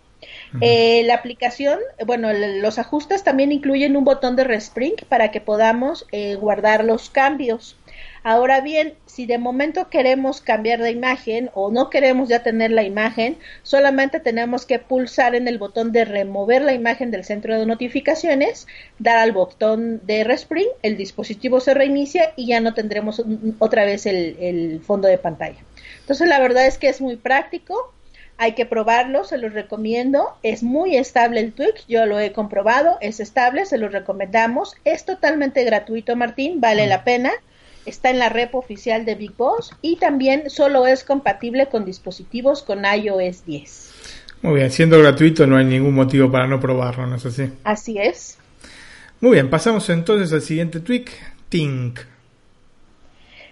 Eh, 0.59 1.03
la 1.05 1.13
aplicación, 1.13 1.79
bueno, 2.07 2.33
los 2.33 2.79
ajustes 2.79 3.23
también 3.23 3.51
incluyen 3.51 3.95
un 3.95 4.05
botón 4.05 4.35
de 4.35 4.43
respring 4.43 4.95
para 5.07 5.29
que 5.29 5.39
podamos 5.39 6.07
eh, 6.11 6.33
guardar 6.33 6.83
los 6.83 7.11
cambios. 7.11 7.77
Ahora 8.23 8.61
bien, 8.61 8.93
si 9.07 9.25
de 9.25 9.39
momento 9.39 9.89
queremos 9.89 10.41
cambiar 10.41 10.79
de 10.79 10.91
imagen 10.91 11.49
o 11.55 11.71
no 11.71 11.89
queremos 11.89 12.29
ya 12.29 12.43
tener 12.43 12.69
la 12.69 12.83
imagen, 12.83 13.37
solamente 13.63 14.19
tenemos 14.19 14.65
que 14.67 14.77
pulsar 14.77 15.33
en 15.33 15.47
el 15.47 15.57
botón 15.57 15.91
de 15.91 16.05
remover 16.05 16.61
la 16.61 16.73
imagen 16.73 17.09
del 17.09 17.23
centro 17.23 17.59
de 17.59 17.65
notificaciones, 17.65 18.67
dar 18.99 19.17
al 19.17 19.31
botón 19.31 20.01
de 20.05 20.23
respring, 20.23 20.67
el 20.83 20.97
dispositivo 20.97 21.59
se 21.59 21.73
reinicia 21.73 22.33
y 22.35 22.45
ya 22.45 22.59
no 22.59 22.75
tendremos 22.75 23.23
otra 23.57 23.85
vez 23.85 24.05
el, 24.05 24.37
el 24.39 24.81
fondo 24.81 25.07
de 25.07 25.17
pantalla. 25.17 25.59
Entonces 26.01 26.27
la 26.27 26.39
verdad 26.39 26.67
es 26.67 26.77
que 26.77 26.89
es 26.89 27.01
muy 27.01 27.15
práctico, 27.15 27.91
hay 28.37 28.53
que 28.53 28.65
probarlo, 28.65 29.23
se 29.23 29.37
los 29.37 29.53
recomiendo. 29.53 30.35
Es 30.41 30.63
muy 30.63 30.95
estable 30.95 31.39
el 31.41 31.53
Twig, 31.53 31.75
yo 31.87 32.07
lo 32.07 32.19
he 32.19 32.31
comprobado, 32.31 32.97
es 32.99 33.19
estable, 33.19 33.67
se 33.67 33.77
los 33.77 33.91
recomendamos. 33.91 34.75
Es 34.83 35.05
totalmente 35.05 35.63
gratuito, 35.63 36.15
Martín, 36.15 36.59
vale 36.59 36.87
la 36.87 37.03
pena. 37.03 37.31
Está 37.85 38.09
en 38.09 38.19
la 38.19 38.29
rep 38.29 38.53
oficial 38.55 39.05
de 39.05 39.15
Big 39.15 39.35
Boss 39.35 39.71
y 39.81 39.95
también 39.95 40.49
solo 40.49 40.85
es 40.85 41.03
compatible 41.03 41.67
con 41.67 41.85
dispositivos 41.85 42.61
con 42.61 42.83
iOS 42.85 43.45
10. 43.45 43.91
Muy 44.43 44.55
bien, 44.55 44.71
siendo 44.71 44.99
gratuito 44.99 45.45
no 45.47 45.57
hay 45.57 45.65
ningún 45.65 45.93
motivo 45.93 46.31
para 46.31 46.47
no 46.47 46.59
probarlo, 46.59 47.07
¿no 47.07 47.15
es 47.15 47.25
así? 47.25 47.51
Así 47.63 47.97
es. 47.97 48.37
Muy 49.19 49.33
bien, 49.33 49.49
pasamos 49.49 49.87
entonces 49.89 50.33
al 50.33 50.41
siguiente 50.41 50.79
tweak, 50.79 51.11
Tink. 51.49 51.99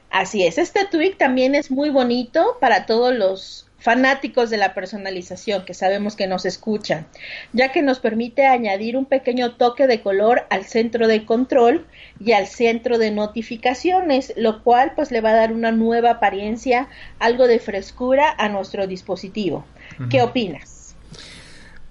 Así 0.10 0.46
es, 0.46 0.58
este 0.58 0.86
tweak 0.86 1.18
también 1.18 1.54
es 1.54 1.70
muy 1.70 1.92
bonito 1.92 2.58
para 2.60 2.88
todos 2.88 3.14
los 3.14 3.69
fanáticos 3.80 4.50
de 4.50 4.58
la 4.58 4.74
personalización 4.74 5.66
que 5.66 5.74
sabemos 5.74 6.16
que 6.16 6.28
nos 6.28 6.46
escuchan, 6.46 7.08
ya 7.54 7.72
que 7.72 7.82
nos 7.82 8.00
permite 8.00 8.46
añadir 8.46 8.98
un 8.98 9.06
pequeño 9.06 9.56
toque 9.56 9.88
de 9.88 10.02
color 10.02 10.46
al 10.50 10.66
centro 10.66 11.08
de 11.08 11.26
control 11.26 11.86
y 12.20 12.34
al 12.34 12.48
centro 12.48 12.98
de 12.98 13.12
notificaciones, 13.12 14.34
lo 14.36 14.64
cual 14.64 14.94
pues 14.96 15.12
le 15.12 15.22
va 15.22 15.32
a 15.32 15.36
dar 15.36 15.54
una 15.54 15.72
nueva 15.72 16.12
apariencia, 16.12 16.88
algo 17.20 17.48
de 17.48 17.60
frescura 17.60 18.36
a 18.38 18.50
nuestro 18.50 18.88
dispositivo. 18.88 19.66
¿Qué 20.10 20.22
opinas? 20.22 20.96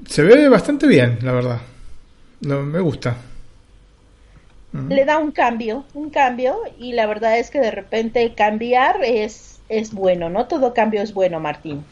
Se 0.06 0.22
ve 0.22 0.48
bastante 0.48 0.86
bien, 0.86 1.18
la 1.22 1.32
verdad. 1.32 1.60
No, 2.40 2.62
me 2.62 2.80
gusta. 2.80 3.16
Le 4.72 5.04
da 5.04 5.18
un 5.18 5.32
cambio, 5.32 5.84
un 5.94 6.10
cambio, 6.10 6.60
y 6.78 6.92
la 6.92 7.06
verdad 7.06 7.38
es 7.38 7.50
que 7.50 7.58
de 7.58 7.70
repente 7.70 8.34
cambiar 8.34 9.02
es 9.02 9.57
es 9.68 9.92
bueno, 9.92 10.28
no 10.28 10.46
todo 10.46 10.74
cambio 10.74 11.02
es 11.02 11.12
bueno, 11.12 11.40
Martín. 11.40 11.84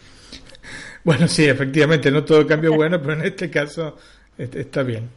Bueno, 1.05 1.29
sí, 1.29 1.45
efectivamente, 1.45 2.11
no 2.11 2.25
todo 2.25 2.47
cambio 2.47 2.71
es 2.71 2.77
bueno, 2.77 3.01
pero 3.01 3.15
en 3.15 3.23
este 3.23 3.51
caso 3.51 3.97
está 4.39 4.83
bien. 4.83 5.09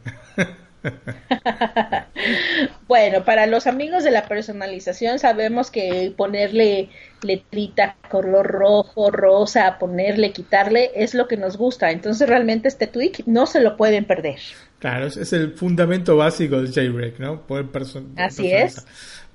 bueno, 2.88 3.24
para 3.24 3.46
los 3.46 3.66
amigos 3.66 4.04
de 4.04 4.10
la 4.10 4.26
personalización 4.26 5.18
sabemos 5.18 5.70
que 5.70 6.12
ponerle 6.16 6.88
letrita 7.22 7.96
color 8.08 8.46
rojo, 8.46 9.10
rosa, 9.10 9.78
ponerle, 9.78 10.32
quitarle 10.32 10.90
es 10.94 11.14
lo 11.14 11.28
que 11.28 11.36
nos 11.36 11.56
gusta. 11.56 11.90
Entonces 11.90 12.28
realmente 12.28 12.68
este 12.68 12.86
tweak 12.86 13.24
no 13.26 13.46
se 13.46 13.60
lo 13.60 13.76
pueden 13.76 14.04
perder. 14.04 14.38
Claro, 14.78 15.06
es 15.06 15.32
el 15.32 15.52
fundamento 15.52 16.16
básico 16.16 16.56
del 16.56 16.72
jailbreak, 16.72 17.18
¿no? 17.18 17.46
Poder 17.46 17.66
Así 18.16 18.50
es. 18.50 18.86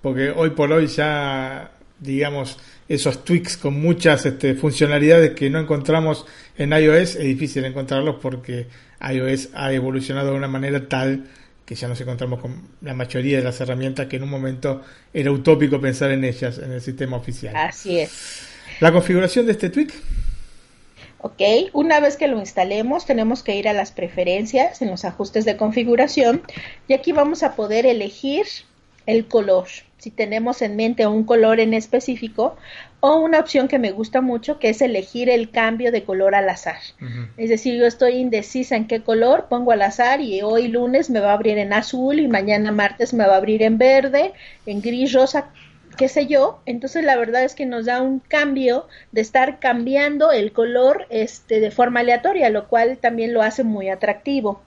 Porque 0.02 0.32
hoy 0.32 0.52
por 0.52 0.72
hoy 0.72 0.88
ya, 0.88 1.72
digamos, 2.00 2.58
esos 2.88 3.24
tweaks 3.24 3.58
con 3.58 3.80
muchas 3.80 4.26
este, 4.26 4.56
funcionalidades 4.56 5.32
que 5.32 5.50
no 5.50 5.60
encontramos 5.60 6.26
en 6.58 6.72
iOS, 6.72 7.16
es 7.16 7.24
difícil 7.24 7.66
encontrarlos 7.66 8.18
porque 8.22 8.68
iOS 9.02 9.50
ha 9.54 9.72
evolucionado 9.74 10.32
de 10.32 10.38
una 10.38 10.48
manera 10.48 10.88
tal 10.88 11.26
que 11.66 11.76
ya 11.76 11.88
nos 11.88 12.00
encontramos 12.00 12.40
con 12.40 12.62
la 12.82 12.94
mayoría 12.94 13.38
de 13.38 13.44
las 13.44 13.60
herramientas 13.60 14.08
que 14.08 14.18
en 14.18 14.24
un 14.24 14.30
momento 14.30 14.84
era 15.14 15.32
utópico 15.32 15.82
pensar 15.82 16.12
en 16.12 16.24
ellas 16.24 16.60
en 16.60 16.72
el 16.72 16.82
sistema 16.82 17.18
oficial. 17.18 17.56
Así 17.56 18.00
es. 18.00 18.44
La 18.80 18.92
configuración 18.92 19.46
de 19.46 19.54
este 19.54 19.70
tweak. 19.70 19.94
Ok, 21.20 21.42
una 21.74 22.00
vez 22.00 22.18
que 22.18 22.28
lo 22.28 22.38
instalemos 22.38 23.08
tenemos 23.08 23.42
que 23.42 23.56
ir 23.56 23.68
a 23.68 23.74
las 23.74 23.92
preferencias 23.92 24.84
en 24.84 24.92
los 24.92 25.06
ajustes 25.06 25.44
de 25.44 25.58
configuración 25.58 26.44
y 26.88 26.94
aquí 26.94 27.14
vamos 27.14 27.42
a 27.42 27.56
poder 27.56 27.88
elegir 27.88 28.46
el 29.06 29.28
color 29.28 29.68
si 30.06 30.12
tenemos 30.12 30.62
en 30.62 30.76
mente 30.76 31.08
un 31.08 31.24
color 31.24 31.60
en 31.60 31.74
específico 31.74 32.58
o 33.00 33.16
una 33.16 33.40
opción 33.40 33.68
que 33.68 33.80
me 33.80 33.90
gusta 33.90 34.22
mucho 34.22 34.60
que 34.60 34.70
es 34.70 34.84
elegir 34.84 35.32
el 35.32 35.50
cambio 35.50 35.92
de 35.92 36.04
color 36.04 36.36
al 36.36 36.48
azar. 36.48 36.78
Es 37.38 37.50
decir, 37.50 37.80
yo 37.80 37.88
estoy 37.88 38.18
indecisa 38.18 38.76
en 38.76 38.86
qué 38.86 39.02
color, 39.02 39.48
pongo 39.50 39.72
al 39.72 39.82
azar 39.82 40.22
y 40.22 40.44
hoy 40.44 40.68
lunes 40.68 41.10
me 41.10 41.22
va 41.22 41.32
a 41.32 41.34
abrir 41.34 41.58
en 41.58 41.74
azul 41.74 42.20
y 42.20 42.28
mañana 42.28 42.72
martes 42.72 43.16
me 43.16 43.26
va 43.26 43.34
a 43.34 43.38
abrir 43.38 43.64
en 43.64 43.80
verde, 43.80 44.34
en 44.68 44.80
gris, 44.80 45.12
rosa, 45.12 45.50
qué 45.98 46.08
sé 46.08 46.28
yo. 46.28 46.62
Entonces 46.68 47.04
la 47.04 47.16
verdad 47.16 47.44
es 47.44 47.56
que 47.56 47.66
nos 47.66 47.86
da 47.86 48.04
un 48.04 48.20
cambio 48.20 48.88
de 49.12 49.22
estar 49.22 49.60
cambiando 49.60 50.32
el 50.32 50.52
color 50.52 51.08
este 51.10 51.60
de 51.60 51.72
forma 51.72 52.02
aleatoria, 52.02 52.52
lo 52.52 52.68
cual 52.68 53.00
también 53.00 53.34
lo 53.34 53.42
hace 53.42 53.64
muy 53.64 53.90
atractivo. 53.90 54.62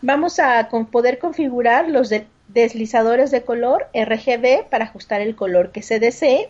Vamos 0.00 0.38
a 0.38 0.68
poder 0.92 1.18
configurar 1.18 1.88
los 1.88 2.08
de 2.08 2.26
deslizadores 2.48 3.30
de 3.30 3.42
color 3.42 3.86
RGB 3.94 4.68
para 4.70 4.84
ajustar 4.84 5.20
el 5.20 5.36
color 5.36 5.72
que 5.72 5.82
se 5.82 5.98
desee, 5.98 6.48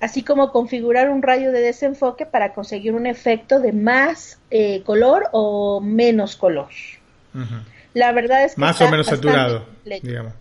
así 0.00 0.22
como 0.22 0.52
configurar 0.52 1.10
un 1.10 1.22
rayo 1.22 1.52
de 1.52 1.60
desenfoque 1.60 2.26
para 2.26 2.52
conseguir 2.52 2.94
un 2.94 3.06
efecto 3.06 3.60
de 3.60 3.72
más 3.72 4.38
eh, 4.50 4.82
color 4.84 5.28
o 5.32 5.80
menos 5.80 6.36
color. 6.36 6.68
La 7.94 8.12
verdad 8.12 8.44
es 8.44 8.54
que 8.54 8.60
más 8.60 8.80
o 8.80 8.90
menos 8.90 9.06
saturado, 9.06 9.66
digamos. 9.84 10.32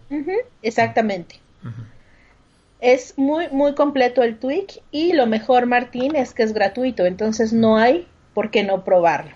exactamente. 0.61 1.39
Es 2.81 3.17
muy 3.17 3.47
muy 3.49 3.73
completo 3.73 4.21
el 4.21 4.37
tweak 4.37 4.81
y 4.91 5.13
lo 5.13 5.25
mejor 5.25 5.65
Martín 5.65 6.15
es 6.15 6.33
que 6.33 6.43
es 6.43 6.53
gratuito, 6.53 7.05
entonces 7.05 7.53
no 7.53 7.77
hay 7.77 8.07
por 8.33 8.51
qué 8.51 8.63
no 8.63 8.83
probarlo. 8.83 9.31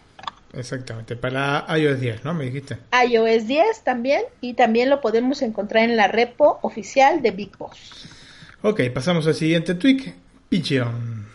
Exactamente, 0.53 1.15
para 1.15 1.65
iOS 1.77 1.99
10, 1.99 2.25
¿no? 2.25 2.33
Me 2.33 2.45
dijiste. 2.45 2.77
iOS 3.07 3.47
10 3.47 3.83
también, 3.83 4.23
y 4.41 4.53
también 4.53 4.89
lo 4.89 5.01
podemos 5.01 5.41
encontrar 5.41 5.83
en 5.83 5.95
la 5.95 6.07
repo 6.07 6.59
oficial 6.61 7.21
de 7.21 7.31
Big 7.31 7.55
Boss. 7.57 8.09
Ok, 8.61 8.81
pasamos 8.93 9.27
al 9.27 9.35
siguiente 9.35 9.75
tweak, 9.75 10.13
Pigeon. 10.49 11.27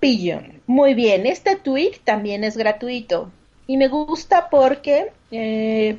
Pigeon, 0.00 0.60
muy 0.66 0.94
bien, 0.94 1.26
este 1.26 1.56
tweak 1.56 2.00
también 2.04 2.44
es 2.44 2.56
gratuito 2.56 3.30
y 3.66 3.76
me 3.76 3.88
gusta 3.88 4.48
porque 4.50 5.12
eh, 5.30 5.98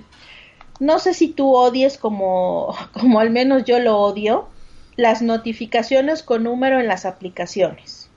no 0.80 1.00
sé 1.00 1.14
si 1.14 1.30
tú 1.30 1.54
odies 1.54 1.98
como, 1.98 2.76
como 2.94 3.20
al 3.20 3.30
menos 3.30 3.66
yo 3.66 3.80
lo 3.80 3.98
odio, 4.00 4.48
las 4.96 5.22
notificaciones 5.22 6.24
con 6.24 6.44
número 6.44 6.80
en 6.80 6.88
las 6.88 7.06
aplicaciones. 7.06 8.10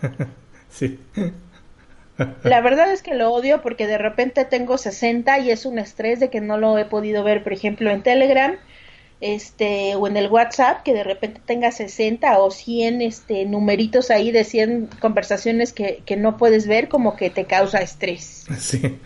sí. 0.70 0.98
La 2.42 2.60
verdad 2.60 2.92
es 2.92 3.02
que 3.02 3.14
lo 3.14 3.32
odio 3.32 3.62
porque 3.62 3.86
de 3.86 3.98
repente 3.98 4.44
tengo 4.44 4.78
60 4.78 5.38
y 5.40 5.50
es 5.50 5.66
un 5.66 5.78
estrés 5.78 6.20
de 6.20 6.30
que 6.30 6.40
no 6.40 6.58
lo 6.58 6.78
he 6.78 6.84
podido 6.84 7.24
ver, 7.24 7.42
por 7.42 7.52
ejemplo, 7.52 7.90
en 7.90 8.02
Telegram 8.02 8.56
este 9.20 9.96
o 9.96 10.06
en 10.06 10.16
el 10.16 10.28
WhatsApp 10.28 10.82
que 10.82 10.94
de 10.94 11.04
repente 11.04 11.42
tenga 11.44 11.70
60 11.70 12.38
o 12.38 12.50
100 12.50 13.02
este 13.02 13.44
numeritos 13.44 14.10
ahí 14.10 14.30
de 14.30 14.44
100 14.44 14.88
conversaciones 14.98 15.74
que, 15.74 16.02
que 16.06 16.16
no 16.16 16.38
puedes 16.38 16.66
ver 16.66 16.88
como 16.88 17.16
que 17.16 17.28
te 17.28 17.44
causa 17.44 17.80
estrés. 17.80 18.46
Sí. 18.58 18.98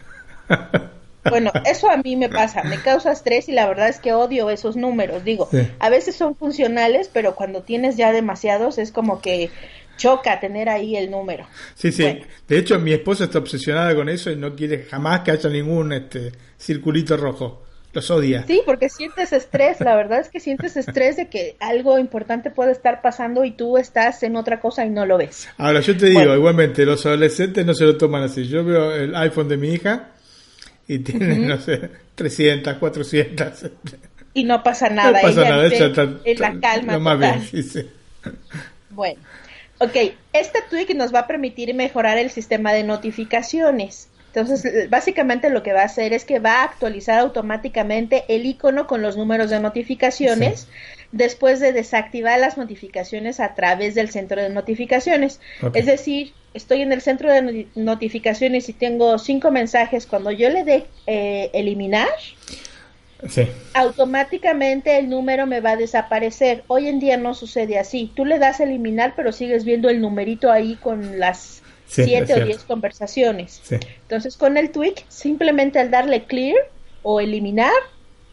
Bueno, 1.29 1.53
eso 1.65 1.91
a 1.91 1.97
mí 1.97 2.17
me 2.17 2.29
pasa, 2.29 2.63
me 2.65 2.79
causa 2.79 3.11
estrés 3.11 3.49
y 3.49 3.53
la 3.53 3.67
verdad 3.67 3.89
es 3.89 3.99
que 3.99 4.13
odio 4.13 4.51
esos 4.51 4.77
números. 4.77 5.25
Digo, 5.25 5.49
a 5.79 5.89
veces 5.89 6.17
son 6.17 6.37
funcionales, 6.37 7.09
pero 7.13 7.35
cuando 7.35 7.63
tienes 7.63 7.97
ya 7.97 8.13
demasiados 8.13 8.79
es 8.79 8.93
como 8.93 9.21
que 9.21 9.51
choca 9.97 10.39
tener 10.41 10.69
ahí 10.69 10.97
el 10.97 11.11
número. 11.11 11.47
Sí, 11.75 11.93
sí. 11.93 12.21
De 12.49 12.59
hecho, 12.59 12.79
mi 12.79 12.93
esposa 12.93 13.25
está 13.25 13.39
obsesionada 13.39 13.95
con 13.95 14.09
eso 14.09 14.31
y 14.31 14.37
no 14.37 14.55
quiere 14.55 14.85
jamás 14.85 15.21
que 15.21 15.31
haya 15.33 15.49
ningún 15.51 15.93
este 15.93 16.33
circulito 16.59 17.17
rojo. 17.17 17.63
Los 17.93 18.11
odia. 18.11 18.45
Sí, 18.49 18.61
porque 18.67 18.89
sientes 18.89 19.33
estrés. 19.33 19.81
La 19.81 19.95
verdad 19.95 20.19
es 20.19 20.29
que 20.29 20.41
sientes 20.41 20.77
estrés 20.77 21.17
de 21.17 21.29
que 21.29 21.55
algo 21.61 21.97
importante 22.01 22.51
puede 22.51 22.73
estar 22.73 23.01
pasando 23.03 23.45
y 23.45 23.53
tú 23.53 23.79
estás 23.79 24.21
en 24.25 24.35
otra 24.35 24.59
cosa 24.61 24.85
y 24.85 24.91
no 24.91 25.07
lo 25.07 25.17
ves. 25.17 25.47
Ahora, 25.59 25.79
yo 25.79 25.97
te 25.97 26.07
digo, 26.07 26.35
igualmente, 26.35 26.85
los 26.85 27.07
adolescentes 27.07 27.65
no 27.65 27.73
se 27.73 27.85
lo 27.85 27.97
toman 27.97 28.25
así. 28.25 28.49
Yo 28.49 28.65
veo 28.65 28.93
el 28.97 29.15
iPhone 29.15 29.49
de 29.49 29.57
mi 29.59 29.69
hija 29.75 30.09
y 30.89 30.99
tiene, 30.99 31.39
no 31.39 31.57
sé, 31.61 31.89
300, 32.17 32.79
400. 32.79 33.71
y 34.35 34.43
no 34.43 34.61
pasa 34.65 34.89
nada. 34.91 35.13
No 35.13 35.29
pasa 35.29 35.41
Ella 35.43 35.51
nada, 35.51 35.67
está- 35.69 36.19
en 36.25 36.41
la 36.41 36.61
calma 36.61 36.93
lo 36.95 37.01
más 37.01 37.15
total. 37.15 37.39
bien, 37.53 37.63
sí, 37.63 37.63
sí. 37.63 37.91
Bueno, 38.91 39.21
ok, 39.79 39.97
este 40.33 40.61
tweak 40.71 40.95
nos 40.95 41.15
va 41.15 41.21
a 41.21 41.27
permitir 41.27 41.75
mejorar 41.75 42.19
el 42.19 42.31
sistema 42.31 42.73
de 42.73 42.85
notificaciones. 42.85 44.09
Entonces, 44.35 44.91
básicamente 44.91 45.49
lo 45.49 45.63
que 45.63 45.73
va 45.73 45.83
a 45.83 45.85
hacer 45.85 46.13
es 46.13 46.25
que 46.25 46.41
va 46.41 46.63
a 46.63 46.65
actualizar 46.65 47.21
automáticamente 47.21 48.25
el 48.27 48.47
icono 48.47 48.89
con 48.89 49.01
los 49.01 49.17
números 49.17 49.49
de 49.49 49.61
notificaciones 49.61 50.67
después 51.13 51.61
de 51.61 51.73
desactivar 51.73 52.41
las 52.41 52.57
notificaciones 52.57 53.39
a 53.39 53.55
través 53.55 53.95
del 53.95 54.11
centro 54.11 54.43
de 54.43 54.51
notificaciones. 54.51 55.39
Es 55.73 55.87
decir, 55.87 56.33
estoy 56.53 56.83
en 56.83 56.91
el 56.91 57.01
centro 57.01 57.33
de 57.33 57.43
noti- 57.43 57.69
notificaciones 57.77 58.69
y 58.69 58.73
tengo 58.73 59.19
cinco 59.19 59.53
mensajes. 59.53 60.05
Cuando 60.05 60.33
yo 60.33 60.51
le 60.51 60.65
dé 60.65 60.87
eh, 61.07 61.51
eliminar, 61.53 62.09
Sí, 63.29 63.49
automáticamente 63.73 64.99
el 64.99 65.09
número 65.09 65.47
me 65.47 65.61
va 65.61 65.73
a 65.73 65.77
desaparecer. 65.77 66.65
Hoy 66.69 66.89
en 66.89 67.01
día 67.01 67.17
no 67.17 67.35
sucede 67.35 67.79
así. 67.79 68.13
Tú 68.15 68.25
le 68.25 68.39
das 68.39 68.61
a 68.61 68.65
eliminar, 68.65 69.15
pero 69.17 69.33
sigues 69.33 69.65
viendo 69.65 69.89
el 69.89 70.01
numerito 70.01 70.51
ahí 70.51 70.77
con 70.77 71.19
las 71.19 71.63
Sí, 71.87 72.05
siete 72.05 72.35
o 72.35 72.41
diez 72.41 72.65
conversaciones. 72.65 73.61
sí. 73.63 73.77
Entonces, 74.03 74.37
con 74.37 74.57
el 74.57 74.71
tweak, 74.73 75.05
simplemente 75.09 75.79
al 75.79 75.91
darle 75.91 76.25
clear 76.25 76.57
o 77.03 77.21
eliminar, 77.21 77.73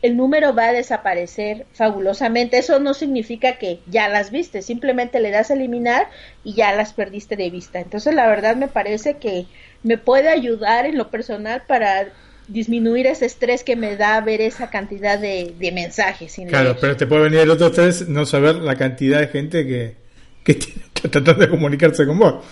el 0.01 0.17
número 0.17 0.55
va 0.55 0.67
a 0.69 0.73
desaparecer 0.73 1.67
fabulosamente. 1.73 2.57
Eso 2.57 2.79
no 2.79 2.93
significa 2.93 3.57
que 3.57 3.81
ya 3.87 4.09
las 4.09 4.31
viste, 4.31 4.61
simplemente 4.61 5.19
le 5.19 5.31
das 5.31 5.51
a 5.51 5.53
eliminar 5.53 6.09
y 6.43 6.55
ya 6.55 6.73
las 6.73 6.93
perdiste 6.93 7.35
de 7.35 7.49
vista. 7.49 7.79
Entonces, 7.79 8.15
la 8.15 8.27
verdad 8.27 8.55
me 8.55 8.67
parece 8.67 9.17
que 9.17 9.45
me 9.83 9.97
puede 9.97 10.29
ayudar 10.29 10.85
en 10.85 10.97
lo 10.97 11.09
personal 11.11 11.63
para 11.67 12.07
disminuir 12.51 13.07
ese 13.07 13.25
estrés 13.25 13.63
que 13.63 13.75
me 13.75 13.95
da 13.97 14.21
ver 14.21 14.41
esa 14.41 14.69
cantidad 14.69 15.19
de, 15.19 15.55
de 15.57 15.71
mensajes. 15.71 16.31
Sin 16.33 16.47
Claro, 16.47 16.75
leer. 16.75 16.79
pero 16.79 16.97
te 16.97 17.07
puede 17.07 17.23
venir 17.23 17.39
el 17.39 17.49
otro 17.51 17.67
estrés 17.67 18.07
no 18.09 18.25
saber 18.25 18.55
la 18.55 18.75
cantidad 18.75 19.19
de 19.19 19.27
gente 19.27 19.65
que, 19.65 19.95
que 20.43 20.53
tiene 20.55 20.81
que 20.93 21.07
tratar 21.09 21.37
de 21.37 21.49
comunicarse 21.49 22.05
con 22.05 22.19
vos. 22.19 22.45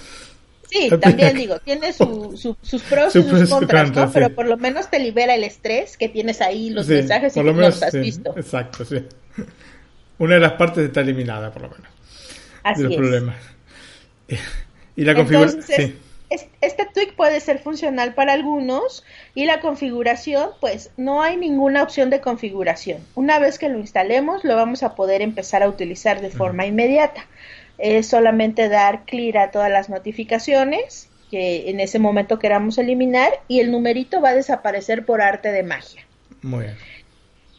Sí, 0.71 0.97
también 0.99 1.35
digo, 1.35 1.59
tiene 1.59 1.91
su, 1.93 2.37
su- 2.37 2.57
sus 2.61 2.83
pros 2.83 3.19
y 3.19 3.27
sus 3.27 3.43
contras. 3.43 3.91
Pero 4.13 4.29
por 4.35 4.45
lo 4.47 4.55
menos 4.57 4.89
te 4.89 4.99
libera 4.99 5.33
el 5.35 5.43
estrés 5.43 5.97
que 5.97 6.09
tienes 6.09 6.41
ahí, 6.41 6.69
los 6.69 6.87
Sí, 6.87 6.93
mensajes 6.93 7.35
y 7.37 7.41
por 7.41 7.43
que 7.43 7.51
lo 7.51 7.53
no 7.53 7.61
menos, 7.61 7.75
los 7.75 7.83
has 7.83 7.91
sí, 7.91 7.97
visto. 7.97 8.35
Exacto, 8.35 8.85
sí. 8.85 9.03
Una 10.19 10.35
de 10.35 10.41
las 10.41 10.53
partes 10.53 10.85
está 10.85 11.01
eliminada, 11.01 11.51
por 11.51 11.63
lo 11.63 11.69
menos, 11.69 11.87
Así 12.63 12.81
de 12.81 12.83
los 12.83 12.93
es. 12.93 12.97
problemas. 12.97 13.37
Y 14.95 15.05
la 15.05 15.15
configuración. 15.15 15.95
Este 16.29 16.85
tweak 16.85 17.15
puede 17.15 17.39
ser 17.39 17.59
funcional 17.59 18.13
para 18.13 18.33
algunos 18.33 19.03
y 19.33 19.45
la 19.45 19.61
configuración, 19.61 20.51
pues 20.59 20.91
no 20.95 21.23
hay 21.23 21.37
ninguna 21.37 21.81
opción 21.81 22.09
de 22.09 22.21
configuración. 22.21 22.99
Una 23.15 23.39
vez 23.39 23.57
que 23.57 23.69
lo 23.69 23.79
instalemos, 23.79 24.43
lo 24.43 24.55
vamos 24.55 24.83
a 24.83 24.93
poder 24.93 25.21
empezar 25.23 25.63
a 25.63 25.69
utilizar 25.69 26.21
de 26.21 26.29
forma 26.29 26.67
inmediata. 26.67 27.25
Es 27.79 28.07
solamente 28.07 28.69
dar 28.69 29.05
clear 29.05 29.37
a 29.37 29.51
todas 29.51 29.71
las 29.71 29.89
notificaciones 29.89 31.09
que 31.31 31.69
en 31.69 31.79
ese 31.79 31.99
momento 31.99 32.39
queramos 32.39 32.77
eliminar 32.77 33.31
y 33.47 33.59
el 33.59 33.71
numerito 33.71 34.21
va 34.21 34.29
a 34.29 34.35
desaparecer 34.35 35.05
por 35.05 35.21
arte 35.21 35.51
de 35.51 35.63
magia. 35.63 36.05
Muy 36.41 36.65
bien. 36.65 36.77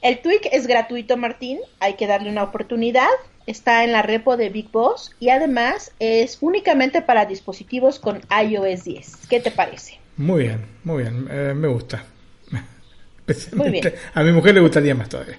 El 0.03 0.21
tweak 0.21 0.49
es 0.53 0.67
gratuito, 0.67 1.17
Martín. 1.17 1.59
Hay 1.79 1.95
que 1.95 2.07
darle 2.07 2.31
una 2.31 2.43
oportunidad. 2.43 3.09
Está 3.47 3.85
en 3.85 3.93
la 3.93 4.03
repo 4.03 4.37
de 4.37 4.49
Big 4.49 4.71
Boss 4.71 5.15
y 5.19 5.31
además 5.31 5.93
es 5.99 6.39
únicamente 6.41 7.03
para 7.03 7.27
dispositivos 7.27 7.99
con 7.99 8.21
iOS 8.31 8.85
10. 8.85 9.27
¿Qué 9.29 9.41
te 9.41 9.51
parece? 9.51 9.99
Muy 10.17 10.45
bien, 10.45 10.67
muy 10.85 11.03
bien. 11.03 11.27
eh, 11.31 11.53
me 11.57 11.69
gusta. 11.69 12.05
Muy 13.55 13.71
bien. 13.71 13.95
A 14.15 14.23
mi 14.25 14.33
mujer 14.33 14.55
le 14.55 14.61
gustaría 14.61 14.93
más 14.95 15.09
todavía. 15.09 15.39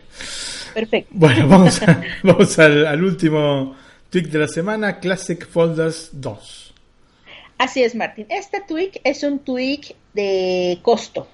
Perfecto. 0.74 1.10
Bueno, 1.14 1.46
vamos, 1.48 1.82
a- 1.82 2.02
vamos 2.24 2.58
al, 2.58 2.86
al 2.88 3.04
último 3.04 3.76
tweak 4.10 4.28
de 4.28 4.40
la 4.40 4.48
semana: 4.48 5.00
Classic 5.00 5.46
Folders 5.46 6.10
2. 6.14 6.74
Así 7.58 7.84
es, 7.84 7.94
Martín. 7.94 8.28
Este 8.30 8.62
tweak 8.66 9.02
es 9.04 9.24
un 9.24 9.40
tweak 9.40 9.94
de 10.14 10.80
costo. 10.82 11.28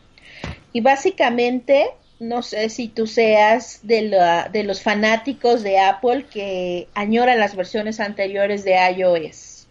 Y 0.73 0.81
básicamente, 0.81 1.89
no 2.19 2.41
sé 2.43 2.69
si 2.69 2.89
tú 2.89 3.07
seas 3.07 3.79
de, 3.83 4.03
la- 4.03 4.49
de 4.49 4.63
los 4.63 4.81
fanáticos 4.81 5.63
de 5.63 5.79
Apple 5.79 6.27
que 6.29 6.89
añoran 6.93 7.39
las 7.39 7.55
versiones 7.55 7.99
anteriores 7.99 8.63
de 8.63 8.73
iOS. 8.97 9.67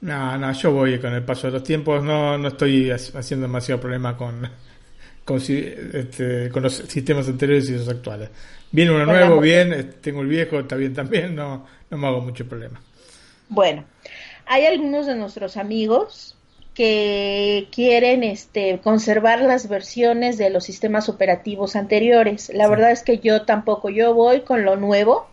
No, 0.00 0.36
no, 0.38 0.52
yo 0.52 0.72
voy 0.72 0.98
con 1.00 1.12
el 1.14 1.24
paso 1.24 1.46
de 1.48 1.54
los 1.54 1.62
tiempos. 1.62 2.02
No, 2.04 2.36
no 2.38 2.48
estoy 2.48 2.90
ha- 2.90 2.94
haciendo 2.96 3.46
demasiado 3.46 3.80
problema 3.80 4.16
con, 4.16 4.48
este, 5.94 6.50
con 6.50 6.62
los 6.62 6.74
sistemas 6.76 7.28
anteriores 7.28 7.68
y 7.70 7.74
los 7.74 7.88
actuales. 7.88 8.30
Viene 8.70 8.92
uno 8.92 9.06
nuevo, 9.06 9.40
bien. 9.40 9.72
eh, 9.72 9.84
Tengo 9.84 10.22
el 10.22 10.28
viejo, 10.28 10.60
está 10.60 10.76
bien 10.76 10.94
también. 10.94 11.34
No, 11.34 11.66
no 11.90 11.98
me 11.98 12.06
hago 12.06 12.20
mucho 12.20 12.48
problema. 12.48 12.80
Bueno, 13.48 13.84
hay 14.46 14.66
algunos 14.66 15.06
de 15.06 15.14
nuestros 15.14 15.56
amigos 15.56 16.35
que 16.76 17.68
quieren 17.72 18.22
este, 18.22 18.78
conservar 18.80 19.40
las 19.40 19.66
versiones 19.66 20.36
de 20.36 20.50
los 20.50 20.64
sistemas 20.64 21.08
operativos 21.08 21.74
anteriores. 21.74 22.50
La 22.52 22.68
verdad 22.68 22.90
es 22.90 23.02
que 23.02 23.18
yo 23.18 23.46
tampoco, 23.46 23.88
yo 23.88 24.12
voy 24.12 24.42
con 24.42 24.62
lo 24.66 24.76
nuevo, 24.76 25.26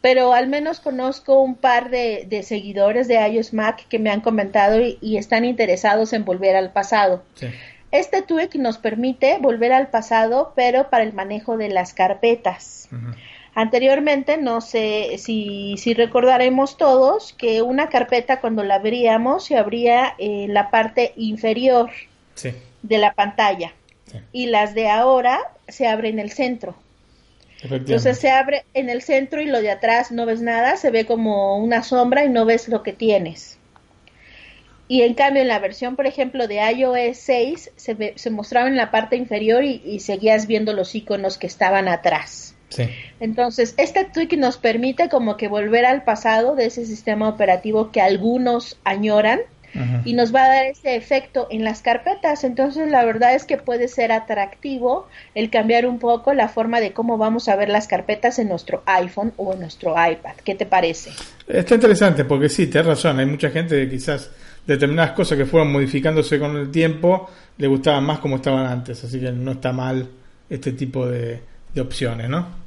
pero 0.00 0.32
al 0.32 0.48
menos 0.48 0.80
conozco 0.80 1.40
un 1.40 1.54
par 1.54 1.88
de, 1.90 2.26
de 2.28 2.42
seguidores 2.42 3.06
de 3.06 3.24
iOS 3.28 3.54
Mac 3.54 3.86
que 3.88 4.00
me 4.00 4.10
han 4.10 4.22
comentado 4.22 4.80
y, 4.80 4.98
y 5.00 5.18
están 5.18 5.44
interesados 5.44 6.12
en 6.12 6.24
volver 6.24 6.56
al 6.56 6.72
pasado. 6.72 7.22
Sí. 7.34 7.46
Este 7.92 8.20
tweak 8.22 8.56
nos 8.56 8.78
permite 8.78 9.38
volver 9.38 9.72
al 9.72 9.86
pasado, 9.86 10.52
pero 10.56 10.90
para 10.90 11.04
el 11.04 11.12
manejo 11.12 11.58
de 11.58 11.68
las 11.68 11.94
carpetas. 11.94 12.88
Anteriormente, 13.54 14.36
no 14.36 14.60
sé 14.60 15.16
si, 15.18 15.74
si 15.76 15.92
recordaremos 15.94 16.76
todos 16.76 17.32
que 17.32 17.62
una 17.62 17.88
carpeta 17.88 18.40
cuando 18.40 18.62
la 18.62 18.76
abríamos 18.76 19.44
se 19.46 19.56
abría 19.56 20.14
en 20.18 20.54
la 20.54 20.70
parte 20.70 21.12
inferior 21.16 21.90
Sí. 22.34 22.50
de 22.82 22.98
la 22.98 23.12
pantalla 23.12 23.72
Sí. 24.06 24.18
y 24.32 24.46
las 24.46 24.74
de 24.74 24.88
ahora 24.88 25.40
se 25.68 25.86
abren 25.88 26.14
en 26.14 26.20
el 26.20 26.30
centro. 26.30 26.76
Entonces 27.62 28.18
se 28.18 28.30
abre 28.30 28.64
en 28.72 28.88
el 28.88 29.02
centro 29.02 29.42
y 29.42 29.46
lo 29.46 29.60
de 29.60 29.70
atrás 29.70 30.10
no 30.12 30.24
ves 30.26 30.40
nada, 30.40 30.76
se 30.76 30.90
ve 30.90 31.04
como 31.04 31.58
una 31.58 31.82
sombra 31.82 32.24
y 32.24 32.28
no 32.30 32.46
ves 32.46 32.68
lo 32.68 32.82
que 32.82 32.92
tienes. 32.94 33.58
Y 34.88 35.02
en 35.02 35.14
cambio 35.14 35.42
en 35.42 35.48
la 35.48 35.58
versión, 35.58 35.94
por 35.94 36.06
ejemplo, 36.06 36.48
de 36.48 36.56
iOS 36.72 37.18
6 37.18 37.70
se, 37.76 37.94
ve- 37.94 38.14
se 38.16 38.30
mostraba 38.30 38.66
en 38.68 38.76
la 38.76 38.90
parte 38.90 39.16
inferior 39.16 39.62
y, 39.62 39.82
y 39.84 40.00
seguías 40.00 40.46
viendo 40.46 40.72
los 40.72 40.94
iconos 40.94 41.36
que 41.38 41.46
estaban 41.46 41.86
atrás. 41.86 42.56
Sí. 42.70 42.88
Entonces, 43.20 43.74
este 43.76 44.04
tweak 44.04 44.32
nos 44.38 44.56
permite 44.56 45.08
como 45.08 45.36
que 45.36 45.48
volver 45.48 45.84
al 45.84 46.02
pasado 46.04 46.54
de 46.56 46.66
ese 46.66 46.86
sistema 46.86 47.28
operativo 47.28 47.90
que 47.90 48.00
algunos 48.00 48.78
añoran 48.84 49.40
y 50.04 50.14
nos 50.14 50.34
va 50.34 50.44
a 50.44 50.48
dar 50.48 50.66
ese 50.66 50.96
efecto 50.96 51.46
en 51.50 51.64
las 51.64 51.82
carpetas. 51.82 52.44
Entonces, 52.44 52.90
la 52.90 53.04
verdad 53.04 53.34
es 53.34 53.44
que 53.44 53.56
puede 53.56 53.88
ser 53.88 54.10
atractivo 54.12 55.06
el 55.34 55.50
cambiar 55.50 55.86
un 55.86 55.98
poco 55.98 56.34
la 56.34 56.48
forma 56.48 56.80
de 56.80 56.92
cómo 56.92 57.18
vamos 57.18 57.48
a 57.48 57.56
ver 57.56 57.68
las 57.68 57.86
carpetas 57.86 58.38
en 58.38 58.48
nuestro 58.48 58.82
iPhone 58.86 59.32
o 59.36 59.52
en 59.52 59.60
nuestro 59.60 59.92
iPad. 59.92 60.32
¿Qué 60.44 60.54
te 60.54 60.66
parece? 60.66 61.10
Está 61.46 61.74
interesante 61.76 62.24
porque 62.24 62.48
sí, 62.48 62.66
tienes 62.66 62.88
razón. 62.88 63.20
Hay 63.20 63.26
mucha 63.26 63.50
gente 63.50 63.76
que 63.76 63.90
quizás 63.90 64.30
determinadas 64.66 65.12
cosas 65.12 65.38
que 65.38 65.46
fueron 65.46 65.72
modificándose 65.72 66.38
con 66.38 66.56
el 66.56 66.70
tiempo 66.70 67.30
le 67.56 67.66
gustaban 67.66 68.04
más 68.04 68.18
como 68.18 68.36
estaban 68.36 68.66
antes. 68.66 69.04
Así 69.04 69.20
que 69.20 69.30
no 69.30 69.52
está 69.52 69.72
mal 69.72 70.08
este 70.48 70.72
tipo 70.72 71.06
de, 71.06 71.40
de 71.72 71.80
opciones, 71.80 72.28
¿no? 72.28 72.59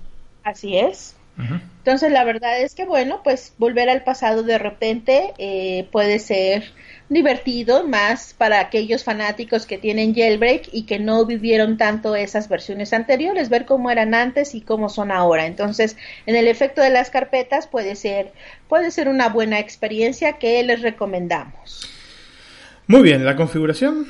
Así 0.43 0.77
es. 0.77 1.15
Entonces, 1.37 2.11
la 2.11 2.23
verdad 2.23 2.61
es 2.61 2.75
que, 2.75 2.85
bueno, 2.85 3.21
pues 3.23 3.53
volver 3.57 3.89
al 3.89 4.03
pasado 4.03 4.43
de 4.43 4.59
repente 4.59 5.33
eh, 5.39 5.87
puede 5.91 6.19
ser 6.19 6.71
divertido, 7.09 7.87
más 7.87 8.33
para 8.37 8.59
aquellos 8.59 9.03
fanáticos 9.03 9.65
que 9.65 9.77
tienen 9.77 10.15
jailbreak 10.15 10.69
y 10.71 10.83
que 10.83 10.99
no 10.99 11.25
vivieron 11.25 11.77
tanto 11.77 12.15
esas 12.15 12.49
versiones 12.49 12.93
anteriores, 12.93 13.49
ver 13.49 13.65
cómo 13.65 13.91
eran 13.91 14.13
antes 14.13 14.55
y 14.55 14.61
cómo 14.61 14.89
son 14.89 15.11
ahora. 15.11 15.45
Entonces, 15.45 15.97
en 16.25 16.35
el 16.35 16.47
efecto 16.47 16.81
de 16.81 16.91
las 16.91 17.09
carpetas 17.09 17.67
puede 17.67 17.95
ser, 17.95 18.31
puede 18.67 18.91
ser 18.91 19.09
una 19.09 19.29
buena 19.29 19.59
experiencia 19.59 20.33
que 20.33 20.61
les 20.63 20.81
recomendamos. 20.81 21.89
Muy 22.87 23.01
bien, 23.01 23.25
la 23.25 23.35
configuración. 23.35 24.05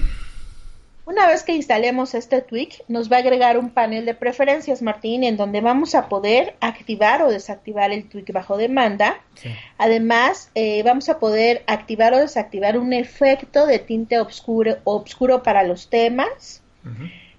Una 1.05 1.27
vez 1.27 1.43
que 1.43 1.53
instalemos 1.53 2.13
este 2.13 2.41
tweak, 2.41 2.83
nos 2.87 3.11
va 3.11 3.17
a 3.17 3.19
agregar 3.19 3.57
un 3.57 3.71
panel 3.71 4.05
de 4.05 4.13
preferencias, 4.13 4.81
Martín, 4.81 5.25
en 5.25 5.35
donde 5.35 5.59
vamos 5.59 5.95
a 5.95 6.07
poder 6.07 6.55
activar 6.61 7.21
o 7.23 7.29
desactivar 7.29 7.91
el 7.91 8.07
tweak 8.07 8.31
bajo 8.31 8.55
demanda. 8.55 9.21
Sí. 9.35 9.49
Además, 9.77 10.49
eh, 10.55 10.81
vamos 10.83 11.09
a 11.09 11.19
poder 11.19 11.63
activar 11.67 12.13
o 12.13 12.19
desactivar 12.19 12.77
un 12.77 12.93
efecto 12.93 13.65
de 13.65 13.79
tinte 13.79 14.17
obscuro 14.19 15.43
para 15.43 15.63
los 15.63 15.89
temas. 15.89 16.61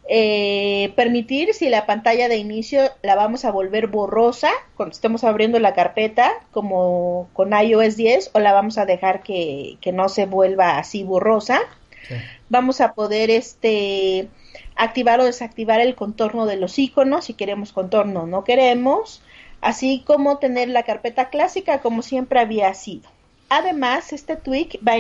Eh, 0.07 0.93
permitir 0.97 1.55
si 1.55 1.71
la 1.71 1.87
pantalla 1.87 2.29
de 2.29 2.37
inicio 2.37 2.83
la 3.01 3.15
vamos 3.15 3.47
a 3.47 3.51
volver 3.51 3.87
borrosa 3.87 4.51
cuando 4.77 4.93
estemos 4.93 5.25
abriendo 5.25 5.59
la 5.59 5.73
carpeta, 5.73 6.31
como 6.51 7.31
con 7.33 7.53
iOS 7.59 7.97
10, 7.97 8.31
o 8.35 8.41
la 8.41 8.53
vamos 8.53 8.77
a 8.77 8.85
dejar 8.85 9.23
que, 9.23 9.79
que 9.81 9.93
no 9.93 10.11
se 10.11 10.27
vuelva 10.27 10.77
así 10.77 11.05
borrosa. 11.05 11.61
Vamos 12.49 12.81
a 12.81 12.95
poder 12.95 13.31
este 13.31 14.29
activar 14.77 15.21
o 15.21 15.25
desactivar 15.25 15.81
el 15.81 15.95
contorno 15.95 16.47
de 16.47 16.57
los 16.57 16.79
iconos, 16.79 17.27
si 17.27 17.35
queremos 17.35 17.73
contorno 17.73 18.23
o 18.23 18.27
no 18.27 18.45
queremos, 18.45 19.23
así 19.61 20.03
como 20.07 20.39
tener 20.39 20.69
la 20.69 20.83
carpeta 20.83 21.31
clásica 21.31 21.81
como 21.81 22.03
siempre 22.03 22.41
había 22.41 22.73
sido. 22.75 23.09
Además, 23.49 24.13
este 24.13 24.37
tweak 24.37 24.79
va 24.87 24.93
a 24.93 24.99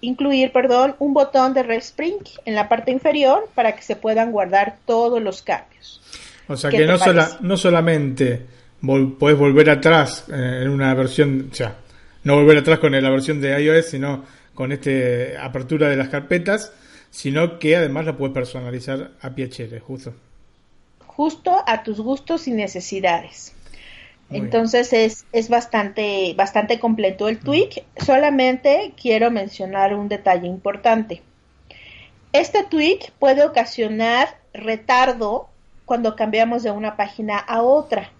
incluir 0.00 0.52
perdón, 0.52 0.94
un 0.98 1.14
botón 1.14 1.54
de 1.54 1.62
respring 1.62 2.18
en 2.44 2.54
la 2.54 2.68
parte 2.68 2.92
inferior 2.92 3.48
para 3.54 3.74
que 3.74 3.82
se 3.82 3.96
puedan 3.96 4.32
guardar 4.32 4.76
todos 4.84 5.20
los 5.20 5.42
cambios. 5.42 6.00
O 6.48 6.56
sea 6.56 6.70
que 6.70 6.86
no, 6.86 6.96
no 7.40 7.56
solamente 7.56 8.46
puedes 9.18 9.38
volver 9.38 9.70
atrás 9.70 10.24
eh, 10.28 10.60
en 10.62 10.68
una 10.68 10.94
versión, 10.94 11.48
o 11.50 11.54
sea, 11.54 11.74
no 12.22 12.36
volver 12.36 12.58
atrás 12.58 12.78
con 12.78 12.92
la 12.92 13.10
versión 13.10 13.40
de 13.40 13.60
iOS, 13.60 13.86
sino 13.86 14.24
con 14.56 14.72
esta 14.72 15.44
apertura 15.44 15.88
de 15.88 15.96
las 15.96 16.08
carpetas, 16.08 16.72
sino 17.10 17.60
que 17.60 17.76
además 17.76 18.06
la 18.06 18.16
puedes 18.16 18.34
personalizar 18.34 19.12
a 19.20 19.30
piacere, 19.36 19.78
justo. 19.78 20.12
Justo 21.06 21.62
a 21.66 21.84
tus 21.84 22.00
gustos 22.00 22.48
y 22.48 22.50
necesidades. 22.50 23.52
Entonces 24.28 24.92
es, 24.92 25.24
es 25.30 25.48
bastante, 25.48 26.34
bastante 26.36 26.80
completo 26.80 27.28
el 27.28 27.38
tweak. 27.38 27.84
Solamente 27.96 28.92
quiero 29.00 29.30
mencionar 29.30 29.94
un 29.94 30.08
detalle 30.08 30.48
importante. 30.48 31.22
Este 32.32 32.64
tweak 32.64 33.12
puede 33.20 33.44
ocasionar 33.44 34.40
retardo 34.52 35.48
cuando 35.84 36.16
cambiamos 36.16 36.64
de 36.64 36.72
una 36.72 36.96
página 36.96 37.38
a 37.38 37.62
otra. 37.62 38.10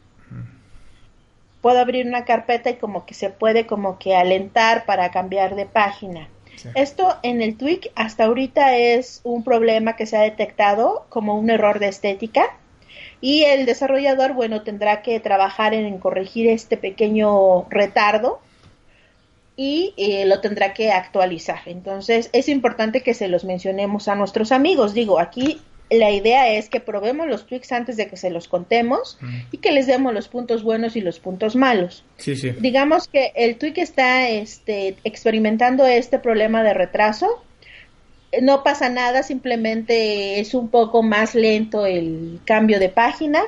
Puedo 1.66 1.80
abrir 1.80 2.06
una 2.06 2.24
carpeta 2.24 2.70
y 2.70 2.76
como 2.76 3.06
que 3.06 3.14
se 3.14 3.28
puede 3.28 3.66
como 3.66 3.98
que 3.98 4.14
alentar 4.14 4.86
para 4.86 5.10
cambiar 5.10 5.56
de 5.56 5.66
página. 5.66 6.28
Esto 6.76 7.16
en 7.24 7.42
el 7.42 7.56
tweak 7.56 7.90
hasta 7.96 8.26
ahorita 8.26 8.76
es 8.76 9.20
un 9.24 9.42
problema 9.42 9.96
que 9.96 10.06
se 10.06 10.16
ha 10.16 10.20
detectado 10.20 11.06
como 11.08 11.36
un 11.36 11.50
error 11.50 11.80
de 11.80 11.88
estética 11.88 12.56
y 13.20 13.42
el 13.42 13.66
desarrollador, 13.66 14.32
bueno, 14.32 14.62
tendrá 14.62 15.02
que 15.02 15.18
trabajar 15.18 15.74
en 15.74 15.98
corregir 15.98 16.46
este 16.46 16.76
pequeño 16.76 17.68
retardo 17.68 18.38
y 19.56 19.92
eh, 19.96 20.24
lo 20.24 20.40
tendrá 20.40 20.72
que 20.72 20.92
actualizar. 20.92 21.62
Entonces, 21.66 22.30
es 22.32 22.48
importante 22.48 23.02
que 23.02 23.12
se 23.12 23.26
los 23.26 23.44
mencionemos 23.44 24.06
a 24.06 24.14
nuestros 24.14 24.52
amigos. 24.52 24.94
Digo, 24.94 25.18
aquí 25.18 25.60
la 25.90 26.10
idea 26.10 26.52
es 26.52 26.68
que 26.68 26.80
probemos 26.80 27.28
los 27.28 27.46
tweaks 27.46 27.72
antes 27.72 27.96
de 27.96 28.08
que 28.08 28.16
se 28.16 28.30
los 28.30 28.48
contemos 28.48 29.18
y 29.52 29.58
que 29.58 29.70
les 29.70 29.86
demos 29.86 30.12
los 30.12 30.28
puntos 30.28 30.62
buenos 30.62 30.96
y 30.96 31.00
los 31.00 31.20
puntos 31.20 31.54
malos. 31.56 32.04
Sí, 32.16 32.36
sí. 32.36 32.50
Digamos 32.58 33.08
que 33.08 33.32
el 33.36 33.56
tweak 33.56 33.78
está 33.78 34.28
este, 34.28 34.96
experimentando 35.04 35.86
este 35.86 36.18
problema 36.18 36.62
de 36.62 36.74
retraso 36.74 37.42
no 38.42 38.62
pasa 38.62 38.88
nada, 38.88 39.22
simplemente 39.22 40.40
es 40.40 40.54
un 40.54 40.68
poco 40.68 41.02
más 41.02 41.34
lento 41.34 41.86
el 41.86 42.40
cambio 42.44 42.78
de 42.78 42.88
página. 42.88 43.42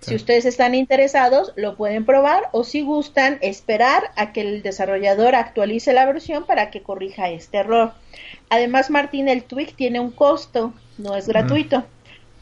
Si 0.00 0.14
ustedes 0.14 0.44
están 0.44 0.76
interesados, 0.76 1.52
lo 1.56 1.76
pueden 1.76 2.04
probar 2.04 2.44
o 2.52 2.62
si 2.62 2.82
gustan, 2.82 3.38
esperar 3.40 4.12
a 4.16 4.32
que 4.32 4.42
el 4.42 4.62
desarrollador 4.62 5.34
actualice 5.34 5.92
la 5.92 6.06
versión 6.06 6.44
para 6.44 6.70
que 6.70 6.82
corrija 6.82 7.30
este 7.30 7.58
error. 7.58 7.92
Además, 8.48 8.90
Martín, 8.90 9.28
el 9.28 9.42
tweak 9.42 9.74
tiene 9.74 9.98
un 9.98 10.12
costo, 10.12 10.72
no 10.98 11.16
es 11.16 11.26
gratuito. 11.26 11.84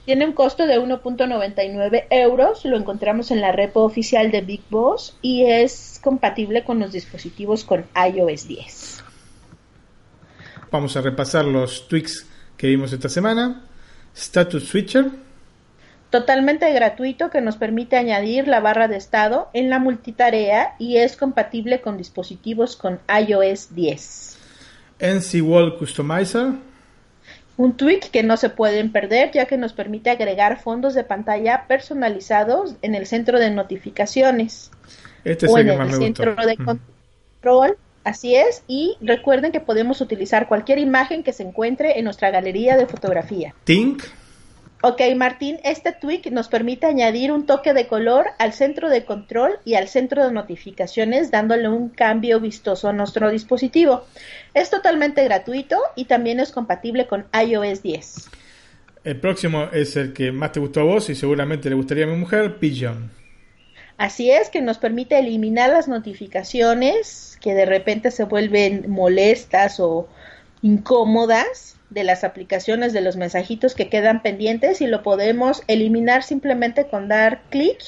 Tiene 0.04 0.26
un 0.26 0.34
costo 0.34 0.66
de 0.66 0.78
1.99 0.78 2.04
euros, 2.10 2.64
lo 2.64 2.76
encontramos 2.76 3.30
en 3.30 3.40
la 3.40 3.52
repo 3.52 3.82
oficial 3.82 4.30
de 4.30 4.42
Big 4.42 4.62
Boss 4.70 5.16
y 5.20 5.46
es 5.46 5.98
compatible 6.04 6.62
con 6.62 6.78
los 6.78 6.92
dispositivos 6.92 7.64
con 7.64 7.86
iOS 7.96 8.46
10. 8.46 8.95
Vamos 10.70 10.96
a 10.96 11.00
repasar 11.00 11.44
los 11.44 11.88
tweaks 11.88 12.26
que 12.56 12.68
vimos 12.68 12.92
esta 12.92 13.08
semana. 13.08 13.62
Status 14.14 14.68
Switcher. 14.68 15.10
Totalmente 16.10 16.72
gratuito 16.72 17.30
que 17.30 17.40
nos 17.40 17.56
permite 17.56 17.96
añadir 17.96 18.48
la 18.48 18.60
barra 18.60 18.88
de 18.88 18.96
estado 18.96 19.48
en 19.52 19.70
la 19.70 19.78
multitarea 19.78 20.74
y 20.78 20.96
es 20.96 21.16
compatible 21.16 21.80
con 21.80 21.98
dispositivos 21.98 22.76
con 22.76 23.00
iOS 23.08 23.74
10. 23.74 24.38
NC 25.00 25.42
Wall 25.42 25.76
Customizer. 25.78 26.52
Un 27.58 27.76
tweak 27.76 28.10
que 28.10 28.22
no 28.22 28.36
se 28.36 28.50
pueden 28.50 28.92
perder 28.92 29.32
ya 29.32 29.46
que 29.46 29.56
nos 29.56 29.72
permite 29.72 30.10
agregar 30.10 30.60
fondos 30.60 30.94
de 30.94 31.04
pantalla 31.04 31.66
personalizados 31.66 32.76
en 32.82 32.94
el 32.94 33.06
centro 33.06 33.38
de 33.38 33.50
notificaciones. 33.50 34.70
Este 35.24 35.46
es 35.46 35.54
el, 35.54 35.66
que 35.66 35.76
más 35.76 35.88
me 35.88 35.96
centro 35.96 36.36
de 36.36 36.56
control 36.56 37.76
Así 38.06 38.36
es, 38.36 38.62
y 38.68 38.96
recuerden 39.00 39.50
que 39.50 39.58
podemos 39.58 40.00
utilizar 40.00 40.46
cualquier 40.46 40.78
imagen 40.78 41.24
que 41.24 41.32
se 41.32 41.42
encuentre 41.42 41.98
en 41.98 42.04
nuestra 42.04 42.30
galería 42.30 42.76
de 42.76 42.86
fotografía. 42.86 43.52
Tink. 43.64 44.04
Ok, 44.80 45.00
Martín, 45.16 45.58
este 45.64 45.90
tweak 45.90 46.30
nos 46.30 46.46
permite 46.46 46.86
añadir 46.86 47.32
un 47.32 47.46
toque 47.46 47.74
de 47.74 47.88
color 47.88 48.26
al 48.38 48.52
centro 48.52 48.90
de 48.90 49.04
control 49.04 49.58
y 49.64 49.74
al 49.74 49.88
centro 49.88 50.24
de 50.24 50.32
notificaciones, 50.32 51.32
dándole 51.32 51.68
un 51.68 51.88
cambio 51.88 52.38
vistoso 52.38 52.88
a 52.88 52.92
nuestro 52.92 53.28
dispositivo. 53.28 54.04
Es 54.54 54.70
totalmente 54.70 55.24
gratuito 55.24 55.76
y 55.96 56.04
también 56.04 56.38
es 56.38 56.52
compatible 56.52 57.08
con 57.08 57.26
iOS 57.34 57.82
10. 57.82 58.30
El 59.02 59.18
próximo 59.18 59.64
es 59.72 59.96
el 59.96 60.12
que 60.12 60.30
más 60.30 60.52
te 60.52 60.60
gustó 60.60 60.82
a 60.82 60.84
vos 60.84 61.10
y 61.10 61.16
seguramente 61.16 61.68
le 61.68 61.74
gustaría 61.74 62.04
a 62.04 62.08
mi 62.08 62.16
mujer, 62.16 62.58
Pigeon. 62.60 63.10
Así 63.98 64.30
es, 64.30 64.50
que 64.50 64.60
nos 64.60 64.78
permite 64.78 65.18
eliminar 65.18 65.70
las 65.70 65.88
notificaciones 65.88 67.38
que 67.40 67.54
de 67.54 67.64
repente 67.64 68.10
se 68.10 68.24
vuelven 68.24 68.90
molestas 68.90 69.80
o 69.80 70.08
incómodas 70.62 71.76
de 71.90 72.04
las 72.04 72.24
aplicaciones 72.24 72.92
de 72.92 73.00
los 73.00 73.16
mensajitos 73.16 73.74
que 73.74 73.88
quedan 73.88 74.22
pendientes 74.22 74.80
y 74.80 74.86
lo 74.86 75.02
podemos 75.02 75.62
eliminar 75.68 76.22
simplemente 76.22 76.88
con 76.88 77.08
dar 77.08 77.42
clic 77.48 77.78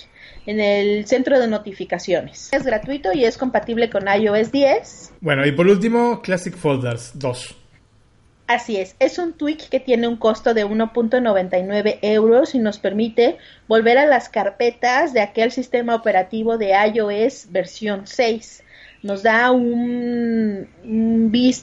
en 0.47 0.61
el 0.61 1.07
centro 1.07 1.39
de 1.39 1.49
notificaciones. 1.49 2.49
Es 2.53 2.65
gratuito 2.65 3.13
y 3.13 3.25
es 3.25 3.37
compatible 3.37 3.91
con 3.91 4.07
iOS 4.09 4.51
10. 4.51 5.13
Bueno, 5.21 5.47
y 5.47 5.53
por 5.53 5.67
último, 5.67 6.23
Classic 6.23 6.57
Folders 6.57 7.13
2. 7.19 7.58
Así 8.49 8.79
es, 8.79 8.97
es 8.99 9.19
un 9.19 9.35
tweak 9.35 9.69
que 9.69 9.79
tiene 9.79 10.09
un 10.09 10.17
costo 10.17 10.55
de 10.55 10.65
1.99 10.65 11.99
euros 12.01 12.55
y 12.55 12.59
nos 12.59 12.79
permite 12.79 13.37
volver 13.69 13.99
a 13.99 14.07
las 14.07 14.31
carpetas 14.31 15.13
de 15.13 15.21
aquel 15.21 15.53
sistema 15.53 15.95
operativo 15.95 16.57
de 16.57 16.73
iOS 16.95 17.49
versión 17.51 18.07
6. 18.07 18.65
Nos 19.03 19.23
da 19.23 19.51
un, 19.51 20.67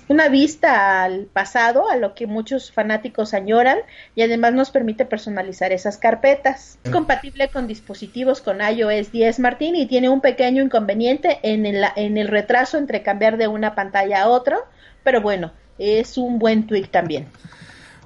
una 0.08 0.28
vista 0.28 1.02
al 1.04 1.26
pasado, 1.26 1.90
a 1.90 1.96
lo 1.96 2.14
que 2.14 2.28
muchos 2.28 2.72
fanáticos 2.72 3.34
añoran, 3.34 3.80
y 4.14 4.22
además 4.22 4.54
nos 4.54 4.70
permite 4.70 5.06
personalizar 5.06 5.74
esas 5.74 5.98
carpetas. 5.98 6.78
Es 6.84 6.92
compatible 6.92 7.48
con 7.48 7.66
dispositivos 7.66 8.42
con 8.42 8.60
iOS 8.62 9.12
10, 9.12 9.40
Martín, 9.40 9.76
y 9.76 9.88
tiene 9.88 10.10
un 10.10 10.22
pequeño 10.22 10.62
inconveniente 10.62 11.40
en 11.42 11.66
el, 11.66 11.84
en 11.96 12.20
el 12.20 12.28
retraso 12.28 12.78
entre 12.78 13.02
cambiar 13.02 13.38
de 13.38 13.48
una 13.48 13.74
pantalla 13.74 14.22
a 14.22 14.30
otra, 14.30 14.60
pero 15.04 15.20
bueno, 15.20 15.52
es 15.78 16.18
un 16.18 16.40
buen 16.40 16.68
tweak 16.68 16.90
también. 16.90 17.28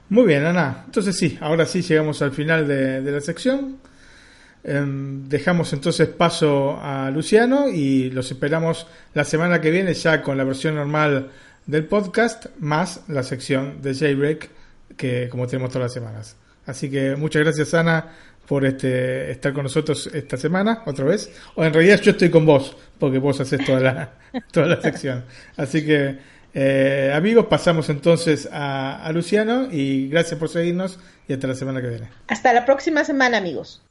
Muy 0.10 0.26
bien, 0.26 0.46
Ana. 0.46 0.84
Entonces 0.86 1.16
sí, 1.18 1.38
ahora 1.40 1.66
sí 1.66 1.82
llegamos 1.82 2.22
al 2.22 2.32
final 2.32 2.68
de, 2.68 3.02
la 3.02 3.22
sección. 3.22 3.78
Em, 4.64 5.30
dejamos 5.30 5.72
entonces 5.72 6.08
paso 6.10 6.80
a 6.82 7.10
Luciano 7.12 7.70
y 7.70 8.10
los 8.10 8.30
esperamos 8.32 8.88
la 9.14 9.24
semana 9.24 9.62
que 9.62 9.72
viene 9.72 9.94
ya 9.94 10.22
con 10.22 10.36
la 10.38 10.44
versión 10.44 10.76
normal 10.76 11.30
del 11.66 11.86
podcast 11.86 12.48
más 12.60 13.04
la 13.08 13.24
sección 13.24 13.82
de 13.82 13.94
Jaybreak 13.94 14.50
que 14.98 15.30
como 15.30 15.48
tenemos 15.48 15.70
todas 15.72 15.86
las 15.86 15.94
semanas. 15.94 16.36
Así 16.66 16.90
que 16.90 17.16
muchas 17.16 17.44
gracias 17.44 17.74
Ana 17.74 18.08
por 18.48 18.66
este 18.66 19.30
estar 19.30 19.54
con 19.54 19.64
nosotros 19.64 20.10
esta 20.12 20.36
semana 20.36 20.82
otra 20.88 21.06
vez. 21.06 21.32
O 21.56 21.64
en 21.64 21.72
realidad 21.72 22.02
yo 22.02 22.12
estoy 22.12 22.32
con 22.32 22.46
vos 22.46 22.76
porque 22.98 23.20
vos 23.20 23.40
haces 23.40 23.64
toda 23.64 23.80
la 23.80 24.12
toda 24.52 24.66
la 24.66 24.82
sección. 24.82 25.24
Así 25.56 25.86
que 25.86 26.18
eh, 26.54 27.12
amigos, 27.14 27.46
pasamos 27.46 27.90
entonces 27.90 28.50
a, 28.52 29.10
Luciano 29.14 29.68
y 29.72 30.10
gracias 30.10 30.40
por 30.40 30.50
seguirnos 30.50 31.00
y 31.28 31.34
hasta 31.34 31.48
la 31.48 31.56
semana 31.56 31.82
que 31.82 31.90
viene. 31.90 32.10
Hasta 32.28 32.54
la 32.54 32.66
próxima 32.66 33.04
semana, 33.04 33.38
amigos. 33.38 33.82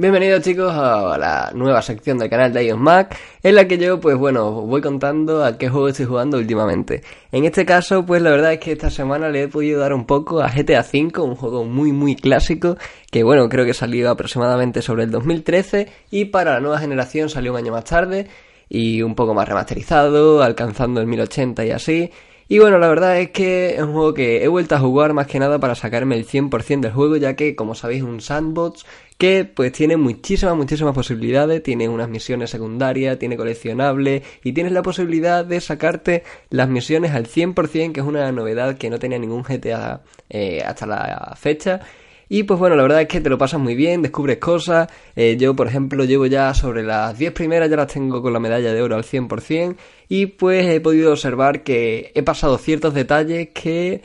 Bienvenidos 0.00 0.42
chicos 0.44 0.72
a 0.72 1.18
la 1.18 1.50
nueva 1.54 1.82
sección 1.82 2.18
del 2.18 2.30
canal 2.30 2.52
de 2.52 2.66
iOS 2.66 2.78
Mac, 2.78 3.18
en 3.42 3.56
la 3.56 3.66
que 3.66 3.78
yo 3.78 3.98
pues 3.98 4.16
bueno, 4.16 4.52
voy 4.52 4.80
contando 4.80 5.44
a 5.44 5.58
qué 5.58 5.68
juego 5.68 5.88
estoy 5.88 6.06
jugando 6.06 6.38
últimamente. 6.38 7.02
En 7.32 7.44
este 7.44 7.66
caso 7.66 8.06
pues 8.06 8.22
la 8.22 8.30
verdad 8.30 8.52
es 8.52 8.60
que 8.60 8.70
esta 8.70 8.90
semana 8.90 9.28
le 9.28 9.42
he 9.42 9.48
podido 9.48 9.80
dar 9.80 9.92
un 9.92 10.06
poco 10.06 10.40
a 10.40 10.52
GTA 10.52 10.82
V, 10.82 11.20
un 11.20 11.34
juego 11.34 11.64
muy 11.64 11.90
muy 11.90 12.14
clásico, 12.14 12.78
que 13.10 13.24
bueno, 13.24 13.48
creo 13.48 13.64
que 13.64 13.74
salió 13.74 14.08
aproximadamente 14.08 14.82
sobre 14.82 15.02
el 15.02 15.10
2013 15.10 15.88
y 16.12 16.26
para 16.26 16.54
la 16.54 16.60
nueva 16.60 16.78
generación 16.78 17.28
salió 17.28 17.50
un 17.50 17.58
año 17.58 17.72
más 17.72 17.84
tarde 17.84 18.28
y 18.68 19.02
un 19.02 19.14
poco 19.14 19.34
más 19.34 19.48
remasterizado, 19.48 20.42
alcanzando 20.42 21.00
el 21.00 21.06
1080 21.06 21.64
y 21.66 21.70
así. 21.70 22.10
Y 22.50 22.60
bueno, 22.60 22.78
la 22.78 22.88
verdad 22.88 23.20
es 23.20 23.30
que 23.30 23.74
es 23.74 23.82
un 23.82 23.92
juego 23.92 24.14
que 24.14 24.42
he 24.42 24.48
vuelto 24.48 24.74
a 24.74 24.78
jugar 24.78 25.12
más 25.12 25.26
que 25.26 25.38
nada 25.38 25.58
para 25.58 25.74
sacarme 25.74 26.16
el 26.16 26.26
100% 26.26 26.80
del 26.80 26.92
juego, 26.92 27.16
ya 27.16 27.36
que, 27.36 27.54
como 27.54 27.74
sabéis, 27.74 28.02
es 28.02 28.08
un 28.08 28.22
sandbox 28.22 28.86
que 29.18 29.44
pues 29.44 29.72
tiene 29.72 29.98
muchísimas, 29.98 30.56
muchísimas 30.56 30.94
posibilidades, 30.94 31.62
tiene 31.62 31.90
unas 31.90 32.08
misiones 32.08 32.48
secundarias, 32.50 33.18
tiene 33.18 33.36
coleccionables 33.36 34.22
y 34.42 34.52
tienes 34.52 34.72
la 34.72 34.82
posibilidad 34.82 35.44
de 35.44 35.60
sacarte 35.60 36.22
las 36.48 36.70
misiones 36.70 37.12
al 37.12 37.26
100%, 37.26 37.92
que 37.92 38.00
es 38.00 38.06
una 38.06 38.32
novedad 38.32 38.78
que 38.78 38.88
no 38.88 38.98
tenía 38.98 39.18
ningún 39.18 39.42
GTA 39.42 40.00
eh, 40.30 40.62
hasta 40.64 40.86
la 40.86 41.36
fecha 41.38 41.80
y 42.28 42.42
pues 42.42 42.60
bueno, 42.60 42.76
la 42.76 42.82
verdad 42.82 43.02
es 43.02 43.08
que 43.08 43.20
te 43.20 43.30
lo 43.30 43.38
pasas 43.38 43.58
muy 43.58 43.74
bien, 43.74 44.02
descubres 44.02 44.36
cosas. 44.36 44.88
Eh, 45.16 45.36
yo, 45.38 45.56
por 45.56 45.66
ejemplo, 45.66 46.04
llevo 46.04 46.26
ya 46.26 46.52
sobre 46.52 46.82
las 46.82 47.16
10 47.16 47.32
primeras, 47.32 47.70
ya 47.70 47.76
las 47.76 47.92
tengo 47.92 48.20
con 48.20 48.34
la 48.34 48.40
medalla 48.40 48.72
de 48.72 48.82
oro 48.82 48.96
al 48.96 49.04
100%. 49.04 49.76
Y 50.08 50.26
pues 50.26 50.66
he 50.66 50.80
podido 50.80 51.12
observar 51.12 51.62
que 51.62 52.12
he 52.14 52.22
pasado 52.22 52.58
ciertos 52.58 52.92
detalles 52.92 53.48
que 53.54 54.02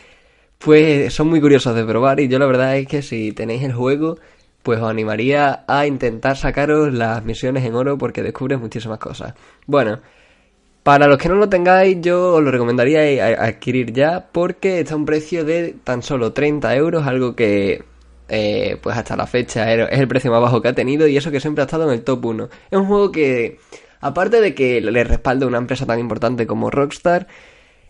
pues 0.58 1.14
son 1.14 1.28
muy 1.28 1.42
curiosos 1.42 1.76
de 1.76 1.84
probar. 1.86 2.20
Y 2.22 2.30
yo 2.30 2.40
la 2.40 2.46
verdad 2.46 2.78
es 2.78 2.88
que 2.88 3.02
si 3.02 3.34
tenéis 3.34 3.64
el 3.64 3.74
juego, 3.74 4.18
pues 4.64 4.80
os 4.80 4.90
animaría 4.90 5.66
a 5.68 5.86
intentar 5.86 6.38
sacaros 6.38 6.94
las 6.94 7.26
misiones 7.26 7.66
en 7.66 7.76
oro 7.76 7.98
porque 7.98 8.24
descubres 8.24 8.60
muchísimas 8.60 9.00
cosas. 9.00 9.34
Bueno. 9.68 10.00
Para 10.84 11.08
los 11.08 11.18
que 11.18 11.30
no 11.30 11.36
lo 11.36 11.48
tengáis, 11.48 12.02
yo 12.02 12.34
os 12.34 12.44
lo 12.44 12.52
recomendaría 12.52 13.42
adquirir 13.42 13.94
ya 13.94 14.28
porque 14.34 14.82
está 14.82 14.96
a 14.96 14.98
un 14.98 15.06
precio 15.06 15.46
de 15.46 15.76
tan 15.82 16.04
solo 16.04 16.34
30 16.34 16.76
euros, 16.76 17.08
algo 17.08 17.38
que 17.38 17.86
eh, 18.30 18.78
pues 18.82 18.98
hasta 18.98 19.16
la 19.16 19.28
fecha 19.28 19.72
es 19.72 20.00
el 20.00 20.08
precio 20.08 20.32
más 20.32 20.42
bajo 20.42 20.62
que 20.62 20.70
ha 20.70 20.74
tenido 20.74 21.08
y 21.08 21.18
eso 21.18 21.32
que 21.32 21.40
siempre 21.40 21.62
ha 21.62 21.66
estado 21.66 21.86
en 21.86 21.92
el 21.92 22.04
top 22.04 22.26
1. 22.26 22.50
Es 22.72 22.78
un 22.78 22.86
juego 22.86 23.12
que, 23.12 23.60
aparte 24.02 24.42
de 24.42 24.56
que 24.56 24.82
le 24.82 25.04
respalde 25.04 25.46
una 25.46 25.58
empresa 25.58 25.86
tan 25.86 26.00
importante 26.00 26.48
como 26.48 26.70
Rockstar, 26.70 27.28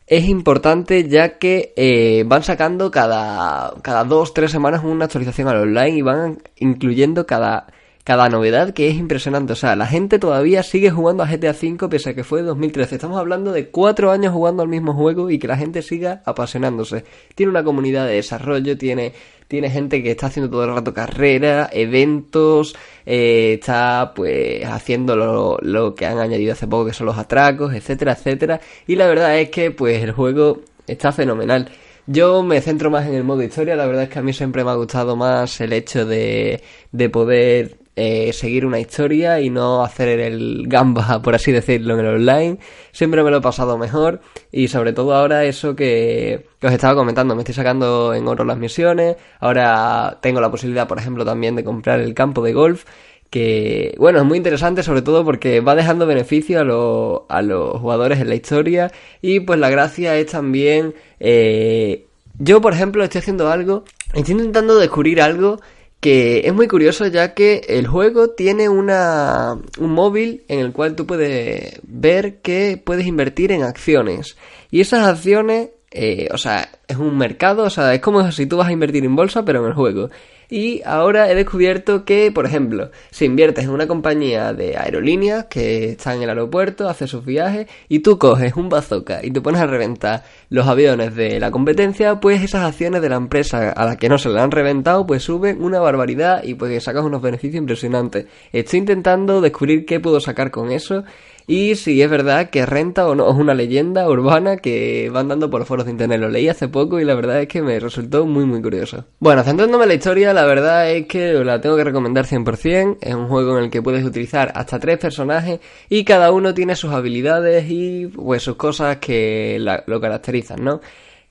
es 0.07 0.25
importante 0.25 1.07
ya 1.07 1.37
que 1.37 1.73
eh, 1.75 2.23
van 2.25 2.43
sacando 2.43 2.91
cada, 2.91 3.73
cada 3.81 4.03
dos, 4.03 4.33
tres 4.33 4.51
semanas 4.51 4.83
una 4.83 5.05
actualización 5.05 5.47
al 5.47 5.57
online 5.57 5.97
y 5.97 6.01
van 6.01 6.39
incluyendo 6.57 7.25
cada 7.25 7.67
cada 8.03 8.27
novedad 8.29 8.73
que 8.73 8.89
es 8.89 8.95
impresionante. 8.95 9.53
O 9.53 9.55
sea, 9.55 9.75
la 9.75 9.87
gente 9.87 10.19
todavía 10.19 10.63
sigue 10.63 10.91
jugando 10.91 11.23
a 11.23 11.27
GTA 11.27 11.51
V 11.51 11.89
pese 11.89 12.11
a 12.11 12.13
que 12.13 12.23
fue 12.23 12.41
2013. 12.41 12.95
Estamos 12.95 13.17
hablando 13.17 13.51
de 13.51 13.69
cuatro 13.69 14.11
años 14.11 14.33
jugando 14.33 14.61
al 14.61 14.69
mismo 14.69 14.93
juego 14.93 15.29
y 15.29 15.39
que 15.39 15.47
la 15.47 15.57
gente 15.57 15.81
siga 15.81 16.21
apasionándose. 16.25 17.05
Tiene 17.35 17.49
una 17.51 17.63
comunidad 17.63 18.05
de 18.07 18.15
desarrollo, 18.15 18.77
tiene, 18.77 19.13
tiene 19.53 19.69
gente 19.69 20.01
que 20.01 20.09
está 20.09 20.25
haciendo 20.25 20.49
todo 20.49 20.63
el 20.63 20.73
rato 20.73 20.95
carrera, 20.95 21.69
eventos, 21.71 22.75
eh, 23.05 23.53
está 23.59 24.11
pues 24.15 24.65
haciendo 24.65 25.15
lo, 25.15 25.59
lo 25.61 25.93
que 25.93 26.07
han 26.07 26.17
añadido 26.17 26.53
hace 26.53 26.65
poco 26.65 26.87
que 26.87 26.93
son 26.93 27.05
los 27.05 27.19
atracos, 27.19 27.71
etcétera, 27.71 28.13
etcétera. 28.13 28.59
Y 28.87 28.95
la 28.95 29.05
verdad 29.05 29.37
es 29.37 29.51
que 29.51 29.69
pues 29.69 30.01
el 30.01 30.11
juego 30.11 30.61
está 30.87 31.11
fenomenal. 31.11 31.69
Yo 32.07 32.41
me 32.41 32.61
centro 32.61 32.89
más 32.89 33.05
en 33.05 33.13
el 33.13 33.23
modo 33.23 33.43
historia, 33.43 33.75
la 33.75 33.85
verdad 33.85 34.05
es 34.05 34.09
que 34.09 34.17
a 34.17 34.23
mí 34.23 34.33
siempre 34.33 34.63
me 34.63 34.71
ha 34.71 34.73
gustado 34.73 35.15
más 35.15 35.61
el 35.61 35.71
hecho 35.73 36.03
de, 36.03 36.63
de 36.91 37.09
poder 37.09 37.77
eh, 37.95 38.33
seguir 38.33 38.65
una 38.65 38.79
historia 38.79 39.39
y 39.39 39.49
no 39.49 39.83
hacer 39.83 40.19
el 40.19 40.65
gamba, 40.67 41.21
por 41.23 41.35
así 41.35 41.51
decirlo, 41.51 41.93
en 41.93 42.05
el 42.05 42.15
online. 42.15 42.57
Siempre 42.91 43.23
me 43.23 43.31
lo 43.31 43.37
he 43.37 43.41
pasado 43.41 43.77
mejor 43.77 44.21
y 44.51 44.67
sobre 44.67 44.93
todo 44.93 45.13
ahora 45.13 45.45
eso 45.45 45.75
que, 45.75 46.47
os 46.61 46.71
estaba 46.71 46.95
comentando, 46.95 47.35
me 47.35 47.41
estoy 47.41 47.55
sacando 47.55 48.13
en 48.13 48.27
oro 48.27 48.45
las 48.45 48.57
misiones, 48.57 49.17
ahora 49.39 50.17
tengo 50.21 50.41
la 50.41 50.49
posibilidad, 50.51 50.87
por 50.87 50.97
ejemplo, 50.97 51.25
también 51.25 51.55
de 51.55 51.63
comprar 51.63 51.99
el 51.99 52.13
campo 52.13 52.43
de 52.43 52.53
golf 52.53 52.85
que, 53.29 53.95
bueno, 53.97 54.19
es 54.19 54.25
muy 54.25 54.37
interesante 54.37 54.83
sobre 54.83 55.01
todo 55.01 55.25
porque 55.25 55.59
va 55.59 55.73
dejando 55.73 56.05
beneficio 56.05 56.59
a, 56.59 57.37
a 57.37 57.41
los 57.41 57.79
jugadores 57.79 58.19
en 58.19 58.29
la 58.29 58.35
historia. 58.35 58.91
Y 59.23 59.39
pues 59.39 59.59
la 59.59 59.71
gracia 59.71 60.15
es 60.17 60.27
también... 60.27 60.93
Eh, 61.19 62.05
yo, 62.37 62.61
por 62.61 62.73
ejemplo, 62.73 63.03
estoy 63.03 63.19
haciendo 63.19 63.49
algo, 63.49 63.85
estoy 64.13 64.33
intentando 64.33 64.77
descubrir 64.77 65.21
algo 65.21 65.59
que 66.03 66.41
es 66.45 66.53
muy 66.53 66.67
curioso 66.67 67.07
ya 67.07 67.33
que 67.33 67.61
el 67.69 67.87
juego 67.87 68.31
tiene 68.31 68.67
una, 68.67 69.57
un 69.79 69.91
móvil 69.91 70.43
en 70.49 70.59
el 70.59 70.73
cual 70.73 70.97
tú 70.97 71.07
puedes 71.07 71.79
ver 71.83 72.41
que 72.41 72.77
puedes 72.83 73.07
invertir 73.07 73.53
en 73.53 73.63
acciones. 73.63 74.35
Y 74.69 74.81
esas 74.81 75.07
acciones, 75.07 75.69
eh, 75.91 76.27
o 76.33 76.37
sea, 76.37 76.67
es 76.89 76.97
un 76.97 77.17
mercado, 77.17 77.63
o 77.63 77.69
sea, 77.69 77.93
es 77.93 78.01
como 78.01 78.29
si 78.33 78.45
tú 78.47 78.57
vas 78.57 78.67
a 78.67 78.73
invertir 78.73 79.05
en 79.05 79.15
bolsa, 79.15 79.45
pero 79.45 79.61
en 79.61 79.67
el 79.67 79.73
juego. 79.73 80.09
Y 80.49 80.81
ahora 80.85 81.29
he 81.29 81.35
descubierto 81.35 82.05
que, 82.05 82.31
por 82.31 82.45
ejemplo, 82.45 82.91
si 83.11 83.25
inviertes 83.25 83.65
en 83.65 83.71
una 83.71 83.87
compañía 83.87 84.53
de 84.53 84.77
aerolíneas 84.77 85.45
que 85.45 85.91
está 85.91 86.13
en 86.13 86.23
el 86.23 86.29
aeropuerto, 86.29 86.87
hace 86.87 87.07
sus 87.07 87.25
viajes, 87.25 87.67
y 87.89 87.99
tú 87.99 88.17
coges 88.17 88.55
un 88.55 88.69
bazooka 88.69 89.23
y 89.23 89.31
te 89.31 89.41
pones 89.41 89.61
a 89.61 89.67
reventar 89.67 90.23
los 90.49 90.67
aviones 90.67 91.15
de 91.15 91.39
la 91.39 91.51
competencia, 91.51 92.19
pues 92.19 92.41
esas 92.43 92.63
acciones 92.63 93.01
de 93.01 93.09
la 93.09 93.15
empresa 93.15 93.71
a 93.71 93.85
la 93.85 93.97
que 93.97 94.09
no 94.09 94.17
se 94.17 94.29
le 94.29 94.39
han 94.39 94.51
reventado, 94.51 95.05
pues 95.05 95.23
suben 95.23 95.61
una 95.61 95.79
barbaridad 95.79 96.43
y 96.43 96.55
pues 96.55 96.83
sacas 96.83 97.03
unos 97.03 97.21
beneficios 97.21 97.59
impresionantes. 97.59 98.25
Estoy 98.51 98.79
intentando 98.79 99.41
descubrir 99.41 99.85
qué 99.85 99.99
puedo 99.99 100.19
sacar 100.19 100.51
con 100.51 100.71
eso 100.71 101.03
y 101.47 101.75
si 101.75 102.01
es 102.01 102.09
verdad 102.09 102.49
que 102.49 102.65
renta 102.65 103.07
o 103.07 103.15
no, 103.15 103.29
es 103.29 103.35
una 103.37 103.53
leyenda 103.53 104.07
urbana 104.09 104.57
que 104.57 105.09
van 105.11 105.27
dando 105.27 105.49
por 105.49 105.65
foros 105.65 105.85
de 105.85 105.91
internet. 105.91 106.19
Lo 106.19 106.29
leí 106.29 106.47
hace 106.47 106.67
poco 106.67 106.99
y 106.99 107.05
la 107.05 107.15
verdad 107.15 107.41
es 107.41 107.47
que 107.47 107.61
me 107.61 107.79
resultó 107.79 108.25
muy 108.25 108.45
muy 108.45 108.61
curioso. 108.61 109.05
Bueno, 109.19 109.43
centrándome 109.43 109.83
en 109.83 109.89
la 109.89 109.95
historia, 109.95 110.33
la 110.33 110.45
verdad 110.45 110.89
es 110.91 111.07
que 111.07 111.33
la 111.43 111.61
tengo 111.61 111.75
que 111.75 111.83
recomendar 111.83 112.25
100%. 112.25 112.97
Es 113.01 113.13
un 113.13 113.27
juego 113.27 113.57
en 113.57 113.65
el 113.65 113.69
que 113.69 113.81
puedes 113.81 114.03
utilizar 114.05 114.51
hasta 114.55 114.79
tres 114.79 114.97
personajes 114.97 115.59
y 115.89 116.03
cada 116.03 116.31
uno 116.31 116.53
tiene 116.53 116.75
sus 116.75 116.91
habilidades 116.91 117.65
y 117.69 118.07
pues 118.07 118.43
sus 118.43 118.55
cosas 118.55 118.97
que 118.97 119.59
lo 119.85 120.01
caracterizan, 120.01 120.63
¿no? 120.63 120.81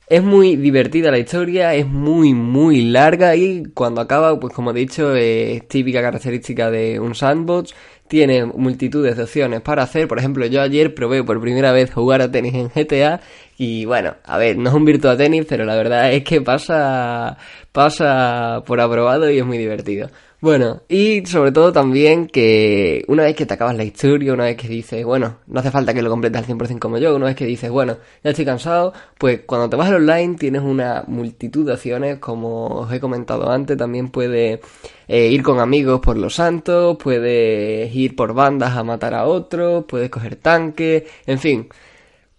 Es 0.08 0.22
muy 0.22 0.56
divertida 0.56 1.10
la 1.10 1.18
historia, 1.18 1.74
es 1.74 1.86
muy, 1.86 2.34
muy 2.34 2.82
larga 2.82 3.34
y 3.34 3.62
cuando 3.72 4.00
acaba, 4.02 4.38
pues 4.38 4.52
como 4.52 4.72
he 4.72 4.74
dicho, 4.74 5.14
es 5.14 5.66
típica 5.68 6.02
característica 6.02 6.70
de 6.70 7.00
un 7.00 7.14
sandbox 7.14 7.74
tiene 8.12 8.44
multitudes 8.44 9.16
de 9.16 9.22
opciones 9.22 9.62
para 9.62 9.84
hacer. 9.84 10.06
Por 10.06 10.18
ejemplo, 10.18 10.44
yo 10.44 10.60
ayer 10.60 10.94
probé 10.94 11.24
por 11.24 11.40
primera 11.40 11.72
vez 11.72 11.90
jugar 11.90 12.20
a 12.20 12.30
tenis 12.30 12.52
en 12.52 12.68
GTA 12.68 13.22
y 13.56 13.86
bueno, 13.86 14.16
a 14.22 14.36
ver, 14.36 14.58
no 14.58 14.68
es 14.68 14.76
un 14.76 14.84
virtual 14.84 15.16
tenis, 15.16 15.46
pero 15.48 15.64
la 15.64 15.74
verdad 15.76 16.12
es 16.12 16.22
que 16.22 16.42
pasa, 16.42 17.38
pasa 17.72 18.62
por 18.66 18.82
aprobado 18.82 19.30
y 19.30 19.38
es 19.38 19.46
muy 19.46 19.56
divertido. 19.56 20.10
Bueno, 20.42 20.82
y 20.88 21.24
sobre 21.26 21.52
todo 21.52 21.72
también 21.72 22.26
que 22.26 23.04
una 23.06 23.22
vez 23.22 23.36
que 23.36 23.46
te 23.46 23.54
acabas 23.54 23.76
la 23.76 23.84
historia, 23.84 24.32
una 24.32 24.42
vez 24.46 24.56
que 24.56 24.66
dices, 24.66 25.04
bueno, 25.04 25.38
no 25.46 25.60
hace 25.60 25.70
falta 25.70 25.94
que 25.94 26.02
lo 26.02 26.10
completes 26.10 26.40
al 26.40 26.46
100% 26.46 26.80
como 26.80 26.98
yo, 26.98 27.14
una 27.14 27.26
vez 27.26 27.36
que 27.36 27.46
dices, 27.46 27.70
bueno, 27.70 27.98
ya 28.24 28.30
estoy 28.30 28.44
cansado, 28.44 28.92
pues 29.18 29.42
cuando 29.46 29.70
te 29.70 29.76
vas 29.76 29.88
al 29.88 29.94
online 30.02 30.34
tienes 30.36 30.62
una 30.62 31.04
multitud 31.06 31.64
de 31.64 31.74
opciones, 31.74 32.18
como 32.18 32.66
os 32.80 32.92
he 32.92 32.98
comentado 32.98 33.52
antes, 33.52 33.76
también 33.76 34.08
puedes 34.08 34.58
eh, 35.06 35.28
ir 35.28 35.44
con 35.44 35.60
amigos 35.60 36.00
por 36.00 36.18
los 36.18 36.34
santos, 36.34 36.96
puedes 37.00 37.94
ir 37.94 38.16
por 38.16 38.34
bandas 38.34 38.76
a 38.76 38.82
matar 38.82 39.14
a 39.14 39.26
otros, 39.26 39.84
puedes 39.86 40.10
coger 40.10 40.34
tanques, 40.36 41.04
en 41.24 41.38
fin, 41.38 41.68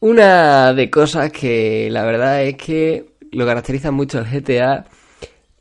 una 0.02 0.74
de 0.74 0.90
cosas 0.90 1.32
que 1.32 1.90
la 1.90 2.04
verdad 2.04 2.44
es 2.44 2.58
que 2.58 3.06
lo 3.32 3.46
caracteriza 3.46 3.92
mucho 3.92 4.20
el 4.20 4.26
GTA 4.26 4.88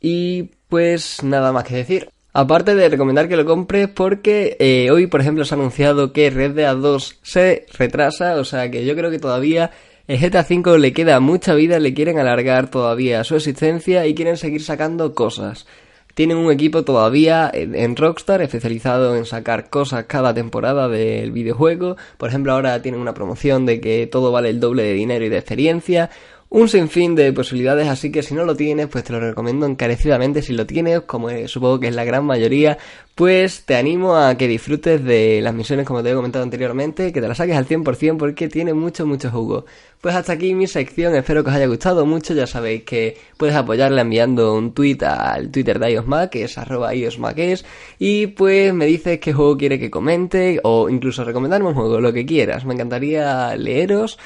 y 0.01 0.51
pues 0.67 1.23
nada 1.23 1.53
más 1.53 1.63
que 1.63 1.75
decir. 1.77 2.12
Aparte 2.35 2.73
de 2.73 2.89
recomendar 2.89 3.29
que 3.29 3.37
lo 3.37 3.45
compres 3.45 3.87
porque 3.89 4.57
eh, 4.59 4.89
hoy, 4.89 5.05
por 5.05 5.21
ejemplo, 5.21 5.45
se 5.45 5.53
ha 5.53 5.57
anunciado 5.57 6.11
que 6.13 6.31
Red 6.31 6.55
Dead 6.55 6.75
2 6.75 7.19
se 7.21 7.67
retrasa, 7.77 8.37
o 8.37 8.43
sea 8.43 8.71
que 8.71 8.85
yo 8.85 8.95
creo 8.95 9.11
que 9.11 9.19
todavía 9.19 9.69
el 10.07 10.19
GTA 10.19 10.45
V 10.49 10.79
le 10.79 10.93
queda 10.93 11.19
mucha 11.19 11.53
vida, 11.53 11.77
le 11.77 11.93
quieren 11.93 12.17
alargar 12.17 12.71
todavía 12.71 13.23
su 13.23 13.35
existencia 13.35 14.07
y 14.07 14.15
quieren 14.15 14.37
seguir 14.37 14.63
sacando 14.63 15.13
cosas. 15.13 15.67
Tienen 16.15 16.37
un 16.37 16.51
equipo 16.51 16.83
todavía 16.83 17.49
en 17.53 17.95
Rockstar 17.95 18.41
especializado 18.41 19.15
en 19.15 19.25
sacar 19.25 19.69
cosas 19.69 20.05
cada 20.05 20.33
temporada 20.33 20.87
del 20.87 21.31
videojuego. 21.31 21.97
Por 22.17 22.29
ejemplo, 22.29 22.51
ahora 22.51 22.81
tienen 22.81 23.01
una 23.01 23.15
promoción 23.15 23.65
de 23.65 23.79
que 23.79 24.07
todo 24.07 24.31
vale 24.31 24.49
el 24.49 24.59
doble 24.59 24.83
de 24.83 24.93
dinero 24.93 25.25
y 25.25 25.29
de 25.29 25.37
experiencia 25.37 26.11
un 26.53 26.69
sinfín 26.69 27.15
de 27.15 27.33
posibilidades, 27.33 27.87
así 27.87 28.11
que 28.11 28.21
si 28.21 28.35
no 28.35 28.45
lo 28.45 28.55
tienes, 28.55 28.85
pues 28.85 29.03
te 29.03 29.11
lo 29.11 29.19
recomiendo 29.19 29.65
encarecidamente. 29.65 30.43
Si 30.43 30.53
lo 30.53 30.67
tienes, 30.67 31.01
como 31.01 31.29
supongo 31.47 31.79
que 31.79 31.87
es 31.87 31.95
la 31.95 32.03
gran 32.03 32.25
mayoría, 32.25 32.77
pues 33.15 33.65
te 33.65 33.75
animo 33.75 34.15
a 34.15 34.37
que 34.37 34.47
disfrutes 34.47 35.03
de 35.03 35.41
las 35.41 35.55
misiones 35.55 35.87
como 35.87 36.03
te 36.03 36.11
he 36.11 36.13
comentado 36.13 36.43
anteriormente, 36.43 37.11
que 37.11 37.21
te 37.21 37.27
las 37.27 37.37
saques 37.37 37.55
al 37.57 37.65
100% 37.67 38.17
porque 38.17 38.49
tiene 38.49 38.75
mucho, 38.75 39.07
mucho 39.07 39.31
jugo. 39.31 39.65
Pues 39.99 40.13
hasta 40.13 40.33
aquí 40.33 40.53
mi 40.53 40.67
sección, 40.67 41.15
espero 41.15 41.43
que 41.43 41.49
os 41.49 41.55
haya 41.55 41.65
gustado 41.65 42.05
mucho, 42.05 42.35
ya 42.35 42.45
sabéis 42.45 42.83
que 42.83 43.17
puedes 43.37 43.55
apoyarla 43.55 44.01
enviando 44.01 44.53
un 44.53 44.75
tweet 44.75 44.99
al 45.01 45.49
Twitter 45.49 45.79
de 45.79 45.93
iOSMac, 45.93 46.29
que 46.29 46.43
es 46.43 46.55
arroba 46.59 46.93
iOSMac 46.93 47.65
y 47.97 48.27
pues 48.27 48.71
me 48.75 48.85
dices 48.85 49.17
qué 49.19 49.33
juego 49.33 49.57
quiere 49.57 49.79
que 49.79 49.89
comente, 49.89 50.59
o 50.61 50.87
incluso 50.87 51.23
recomendarme 51.23 51.69
un 51.69 51.73
juego, 51.73 51.99
lo 51.99 52.13
que 52.13 52.27
quieras, 52.27 52.63
me 52.63 52.75
encantaría 52.75 53.55
leeros. 53.55 54.19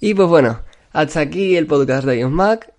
Y 0.00 0.14
pues 0.14 0.28
bueno, 0.28 0.60
hasta 0.96 1.20
aquí 1.20 1.56
el 1.58 1.66
podcast 1.66 2.06
de 2.06 2.24
Mac. 2.26 2.72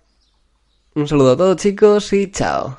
Un 0.96 1.06
saludo 1.06 1.32
a 1.32 1.36
todos 1.36 1.56
chicos 1.56 2.12
y 2.12 2.28
chao. 2.32 2.76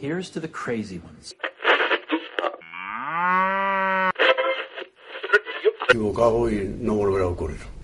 Here's 0.00 0.30
to 0.30 0.40
the 0.40 0.48
crazy 0.48 1.00
ones. 1.04 1.34
equivocado 5.88 6.48
y 6.48 6.68
no 6.78 6.94
volverá 6.94 7.24
a 7.24 7.28
ocurrir. 7.28 7.75